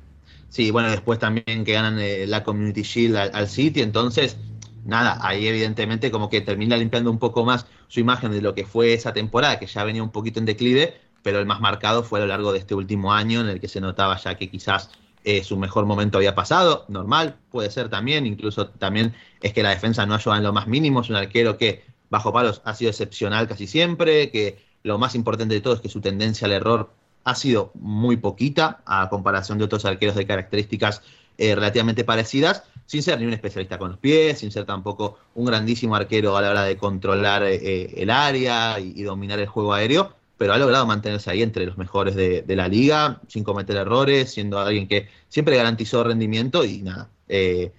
Sí, 0.47 0.71
bueno, 0.71 0.89
después 0.89 1.19
también 1.19 1.65
que 1.65 1.73
ganan 1.73 1.99
eh, 1.99 2.25
la 2.25 2.45
Community 2.45 2.83
Shield 2.83 3.17
al, 3.17 3.31
al 3.33 3.49
City, 3.49 3.81
entonces 3.81 4.37
nada, 4.85 5.17
ahí 5.21 5.45
evidentemente 5.45 6.09
como 6.09 6.29
que 6.29 6.39
termina 6.39 6.77
limpiando 6.77 7.11
un 7.11 7.19
poco 7.19 7.43
más 7.43 7.65
su 7.89 7.99
imagen 7.99 8.31
de 8.31 8.41
lo 8.41 8.55
que 8.55 8.65
fue 8.65 8.93
esa 8.93 9.11
temporada, 9.11 9.59
que 9.59 9.67
ya 9.67 9.83
venía 9.83 10.01
un 10.01 10.11
poquito 10.11 10.39
en 10.39 10.45
declive, 10.45 10.93
pero 11.21 11.39
el 11.39 11.45
más 11.45 11.59
marcado 11.59 12.03
fue 12.03 12.19
a 12.19 12.21
lo 12.21 12.27
largo 12.27 12.53
de 12.53 12.59
este 12.59 12.75
último 12.75 13.11
año 13.11 13.41
en 13.41 13.49
el 13.49 13.59
que 13.59 13.67
se 13.67 13.81
notaba 13.81 14.17
ya 14.17 14.35
que 14.35 14.49
quizás 14.49 14.91
eh, 15.25 15.43
su 15.43 15.57
mejor 15.57 15.85
momento 15.85 16.17
había 16.17 16.33
pasado, 16.33 16.85
normal, 16.87 17.35
puede 17.51 17.69
ser 17.71 17.89
también, 17.89 18.25
incluso 18.25 18.69
también 18.69 19.13
es 19.41 19.53
que 19.53 19.63
la 19.63 19.71
defensa 19.71 20.05
no 20.05 20.15
ayuda 20.15 20.37
en 20.37 20.43
lo 20.43 20.53
más 20.53 20.67
mínimo, 20.67 21.01
es 21.01 21.09
un 21.09 21.17
arquero 21.17 21.57
que 21.57 21.83
bajo 22.09 22.31
palos 22.31 22.61
ha 22.63 22.73
sido 22.73 22.91
excepcional 22.91 23.47
casi 23.47 23.67
siempre, 23.67 24.31
que 24.31 24.63
lo 24.83 24.97
más 24.97 25.15
importante 25.15 25.55
de 25.55 25.61
todo 25.61 25.73
es 25.73 25.81
que 25.81 25.89
su 25.89 25.99
tendencia 25.99 26.45
al 26.45 26.53
error 26.53 26.93
ha 27.25 27.35
sido 27.35 27.71
muy 27.73 28.17
poquita 28.17 28.81
a 28.85 29.09
comparación 29.09 29.57
de 29.57 29.65
otros 29.65 29.83
arqueros 29.85 30.15
de 30.15 30.25
características 30.25 31.01
eh, 31.41 31.55
relativamente 31.55 32.03
parecidas, 32.03 32.63
sin 32.85 33.01
ser 33.01 33.17
ni 33.17 33.25
un 33.25 33.31
especialista 33.31 33.77
con 33.77 33.91
los 33.91 33.97
pies, 33.97 34.39
sin 34.39 34.51
ser 34.51 34.65
tampoco 34.65 35.19
un 35.35 35.45
grandísimo 35.45 35.95
arquero 35.95 36.35
a 36.35 36.41
la 36.41 36.49
hora 36.49 36.63
de 36.63 36.75
controlar 36.75 37.43
eh, 37.43 37.93
el 37.95 38.09
área 38.09 38.77
y, 38.77 39.01
dominar 39.03 39.39
el 39.39 39.47
juego 39.47 39.73
aéreo, 39.73 40.13
pero 40.37 40.51
ha 40.51 40.57
logrado 40.57 40.85
mantenerse 40.85 41.31
ahí 41.31 41.41
entre 41.41 41.65
los 41.65 41.77
mejores 41.77 42.13
de, 42.15 42.43
la 42.45 42.67
liga, 42.67 43.21
sin 43.29 43.45
cometer 43.45 43.77
errores, 43.77 44.33
siendo 44.33 44.59
alguien 44.59 44.85
que 44.85 45.07
siempre 45.29 45.55
garantizó 45.55 46.03
rendimiento 46.03 46.65
y 46.65 46.81
nada. 46.81 47.09
Eh, 47.29 47.71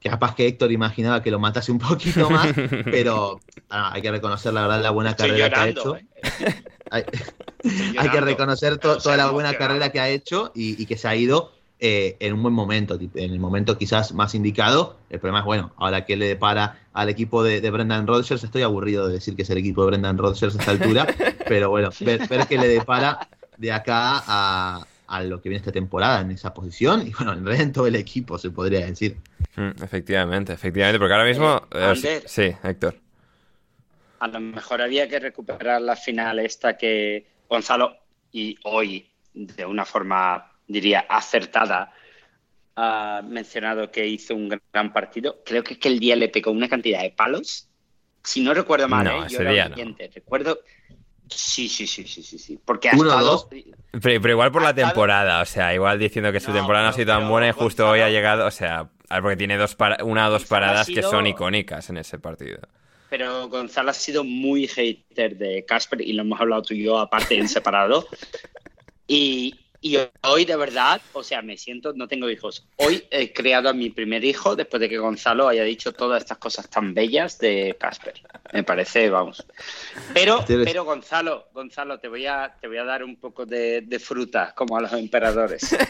que 0.00 0.10
capaz 0.10 0.34
que 0.34 0.48
Héctor 0.48 0.72
imaginaba 0.72 1.22
que 1.22 1.30
lo 1.30 1.38
matase 1.38 1.70
un 1.70 1.78
poquito 1.78 2.28
más, 2.28 2.48
pero 2.84 3.38
hay 3.68 4.02
que 4.02 4.10
reconocer 4.10 4.52
la 4.52 4.62
verdad 4.62 4.82
la 4.82 4.90
buena 4.90 5.14
carrera 5.14 5.50
que 5.50 5.60
ha 5.60 5.68
hecho. 5.68 5.96
Hay, 6.90 7.04
que 8.10 8.20
reconocer 8.20 8.76
toda 8.76 9.16
la 9.16 9.30
buena 9.30 9.54
carrera 9.54 9.90
que 9.90 10.00
ha 10.00 10.10
hecho 10.10 10.52
y, 10.54 10.84
que 10.84 10.98
se 10.98 11.08
ha 11.08 11.16
ido 11.16 11.52
eh, 11.84 12.16
en 12.20 12.34
un 12.34 12.42
buen 12.42 12.54
momento, 12.54 12.96
en 12.96 13.32
el 13.32 13.40
momento 13.40 13.76
quizás 13.76 14.12
más 14.14 14.36
indicado. 14.36 14.98
El 15.10 15.18
problema 15.18 15.40
es, 15.40 15.44
bueno, 15.44 15.72
ahora 15.76 16.04
que 16.04 16.16
le 16.16 16.28
depara 16.28 16.78
al 16.92 17.08
equipo 17.08 17.42
de, 17.42 17.68
Brendan 17.70 18.06
Rodgers, 18.06 18.44
estoy 18.44 18.62
aburrido 18.62 19.08
de 19.08 19.14
decir 19.14 19.34
que 19.34 19.42
es 19.42 19.50
el 19.50 19.58
equipo 19.58 19.82
de 19.82 19.88
Brendan 19.88 20.16
Rodgers 20.16 20.54
a 20.54 20.58
esta 20.60 20.70
altura, 20.70 21.06
pero 21.48 21.70
bueno, 21.70 21.90
ver, 22.00 22.28
ver 22.28 22.46
qué 22.46 22.56
le 22.56 22.68
depara 22.68 23.28
de 23.56 23.72
acá 23.72 24.22
a, 24.24 24.86
a 25.08 25.22
lo 25.24 25.42
que 25.42 25.48
viene 25.48 25.58
esta 25.58 25.72
temporada 25.72 26.20
en 26.20 26.30
esa 26.30 26.54
posición 26.54 27.04
y 27.06 27.10
bueno, 27.10 27.32
en 27.32 27.44
realidad 27.44 27.66
en 27.66 27.72
todo 27.72 27.86
el 27.88 27.96
equipo 27.96 28.38
se 28.38 28.50
podría 28.50 28.86
decir. 28.86 29.16
Mm, 29.56 29.82
efectivamente, 29.82 30.52
efectivamente, 30.52 31.00
porque 31.00 31.12
ahora 31.12 31.26
mismo... 31.26 31.66
Eh, 31.72 31.94
eh, 32.04 32.22
sí, 32.26 32.52
Héctor. 32.62 32.94
A 34.20 34.28
lo 34.28 34.38
mejor 34.38 34.80
había 34.80 35.08
que 35.08 35.18
recuperar 35.18 35.82
la 35.82 35.96
final 35.96 36.38
esta 36.38 36.78
que 36.78 37.26
Gonzalo 37.48 37.96
y 38.30 38.56
hoy 38.62 39.10
de 39.34 39.66
una 39.66 39.84
forma, 39.84 40.51
diría, 40.66 41.00
acertada 41.08 41.92
ha 42.76 43.22
mencionado 43.22 43.90
que 43.90 44.06
hizo 44.06 44.34
un 44.34 44.48
gran 44.72 44.92
partido. 44.92 45.42
Creo 45.44 45.62
que 45.62 45.74
es 45.74 45.78
que 45.78 45.88
el 45.88 45.98
día 45.98 46.16
le 46.16 46.28
pegó 46.28 46.50
una 46.50 46.68
cantidad 46.68 47.02
de 47.02 47.10
palos. 47.10 47.68
Si 48.24 48.40
no 48.40 48.54
recuerdo 48.54 48.88
mal, 48.88 49.04
no, 49.04 49.24
¿eh? 49.24 49.28
yo 49.28 49.40
era 49.40 49.68
Recuerdo 50.14 50.60
Sí, 51.34 51.68
sí, 51.68 51.86
sí, 51.86 52.06
sí, 52.06 52.22
sí, 52.22 52.38
sí. 52.38 52.58
Porque 52.64 52.88
ha 52.88 52.92
estado... 52.92 53.48
Pero, 54.00 54.30
igual 54.30 54.52
por 54.52 54.62
la 54.62 54.74
temporada, 54.74 55.40
o 55.40 55.46
sea, 55.46 55.74
igual 55.74 55.98
diciendo 55.98 56.32
que 56.32 56.40
su 56.40 56.52
temporada 56.52 56.84
no 56.84 56.90
ha 56.90 56.92
sido 56.92 57.06
tan 57.06 57.28
buena 57.28 57.48
y 57.48 57.52
justo 57.52 57.88
hoy 57.88 58.00
ha 58.00 58.08
llegado, 58.08 58.46
o 58.46 58.50
sea, 58.50 58.90
porque 59.20 59.36
tiene 59.36 59.56
dos 59.56 59.76
una 60.04 60.28
o 60.28 60.30
dos 60.30 60.44
paradas 60.44 60.86
que 60.86 61.02
son 61.02 61.26
icónicas 61.26 61.90
en 61.90 61.98
ese 61.98 62.18
partido. 62.18 62.60
Pero 63.10 63.48
Gonzalo 63.48 63.90
ha 63.90 63.94
sido 63.94 64.24
muy 64.24 64.66
hater 64.66 65.36
de 65.36 65.64
Casper 65.66 66.00
y 66.00 66.14
lo 66.14 66.22
hemos 66.22 66.40
hablado 66.40 66.62
tú 66.62 66.74
y 66.74 66.84
yo 66.84 66.98
aparte 66.98 67.36
en 67.36 67.48
separado. 67.48 68.06
y, 69.06 69.61
y 69.84 69.98
hoy 70.22 70.44
de 70.44 70.54
verdad, 70.54 71.02
o 71.12 71.24
sea, 71.24 71.42
me 71.42 71.56
siento, 71.56 71.92
no 71.92 72.06
tengo 72.06 72.30
hijos. 72.30 72.64
Hoy 72.76 73.04
he 73.10 73.32
creado 73.32 73.68
a 73.68 73.72
mi 73.72 73.90
primer 73.90 74.24
hijo 74.24 74.54
después 74.54 74.80
de 74.80 74.88
que 74.88 74.96
Gonzalo 74.96 75.48
haya 75.48 75.64
dicho 75.64 75.92
todas 75.92 76.22
estas 76.22 76.38
cosas 76.38 76.70
tan 76.70 76.94
bellas 76.94 77.36
de 77.40 77.76
Casper. 77.80 78.14
Me 78.52 78.62
parece, 78.62 79.10
vamos. 79.10 79.44
Pero, 80.14 80.44
pero 80.46 80.84
Gonzalo, 80.84 81.48
Gonzalo, 81.52 81.98
te 81.98 82.06
voy 82.06 82.26
a, 82.26 82.56
te 82.60 82.68
voy 82.68 82.76
a 82.76 82.84
dar 82.84 83.02
un 83.02 83.16
poco 83.16 83.44
de, 83.44 83.84
fruta, 84.00 84.54
como 84.54 84.76
a 84.76 84.82
los 84.82 84.92
emperadores. 84.92 85.76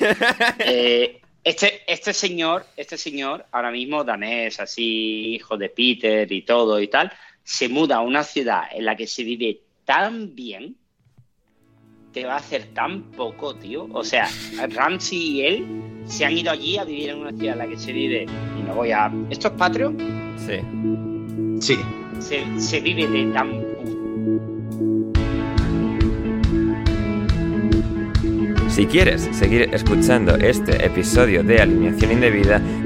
Eh, 0.64 1.20
este, 1.44 1.83
este 1.87 2.12
señor, 2.12 2.64
este 2.76 2.96
señor, 2.96 3.44
ahora 3.52 3.70
mismo 3.70 4.05
danés, 4.05 4.61
así, 4.61 5.35
hijo 5.35 5.57
de 5.57 5.68
Peter 5.68 6.31
y 6.31 6.42
todo 6.42 6.81
y 6.81 6.88
tal, 6.88 7.12
se 7.42 7.68
muda 7.68 7.96
a 7.96 8.00
una 8.00 8.22
ciudad 8.22 8.64
en 8.72 8.85
la 8.85 8.96
que 8.96 9.07
se 9.07 9.24
vive 9.24 9.61
tan 9.85 10.35
bien 10.35 10.76
te 12.12 12.25
va 12.25 12.35
a 12.35 12.37
hacer 12.37 12.68
tan 12.75 13.03
poco, 13.03 13.55
tío. 13.55 13.88
O 13.92 14.05
sea, 14.05 14.29
Ramsey 14.75 15.18
y 15.18 15.42
él 15.42 15.66
se 16.07 16.25
han 16.25 16.37
ido 16.37 16.51
allí 16.51 16.77
a 16.79 16.85
vivir 16.85 17.11
en 17.11 17.18
una 17.18 17.33
ciudad 17.33 17.55
en 17.55 17.59
la 17.59 17.66
que 17.66 17.79
se 17.79 17.92
vive. 17.92 18.27
Y 18.59 18.62
no 18.62 18.75
voy 18.75 18.92
a. 18.92 19.11
¿Esto 19.31 19.48
es 19.48 19.55
Patreon? 19.55 19.96
Sí. 20.37 20.61
Sí. 21.61 21.79
Se, 22.20 22.61
se 22.61 22.81
vive 22.81 23.07
de 23.09 23.33
tan 23.33 23.72
Si 28.68 28.87
quieres 28.87 29.29
seguir 29.33 29.68
escuchando 29.75 30.35
este 30.37 30.87
episodio 30.87 31.42
de 31.42 31.61
Alineación 31.61 32.12
Indebida, 32.12 32.59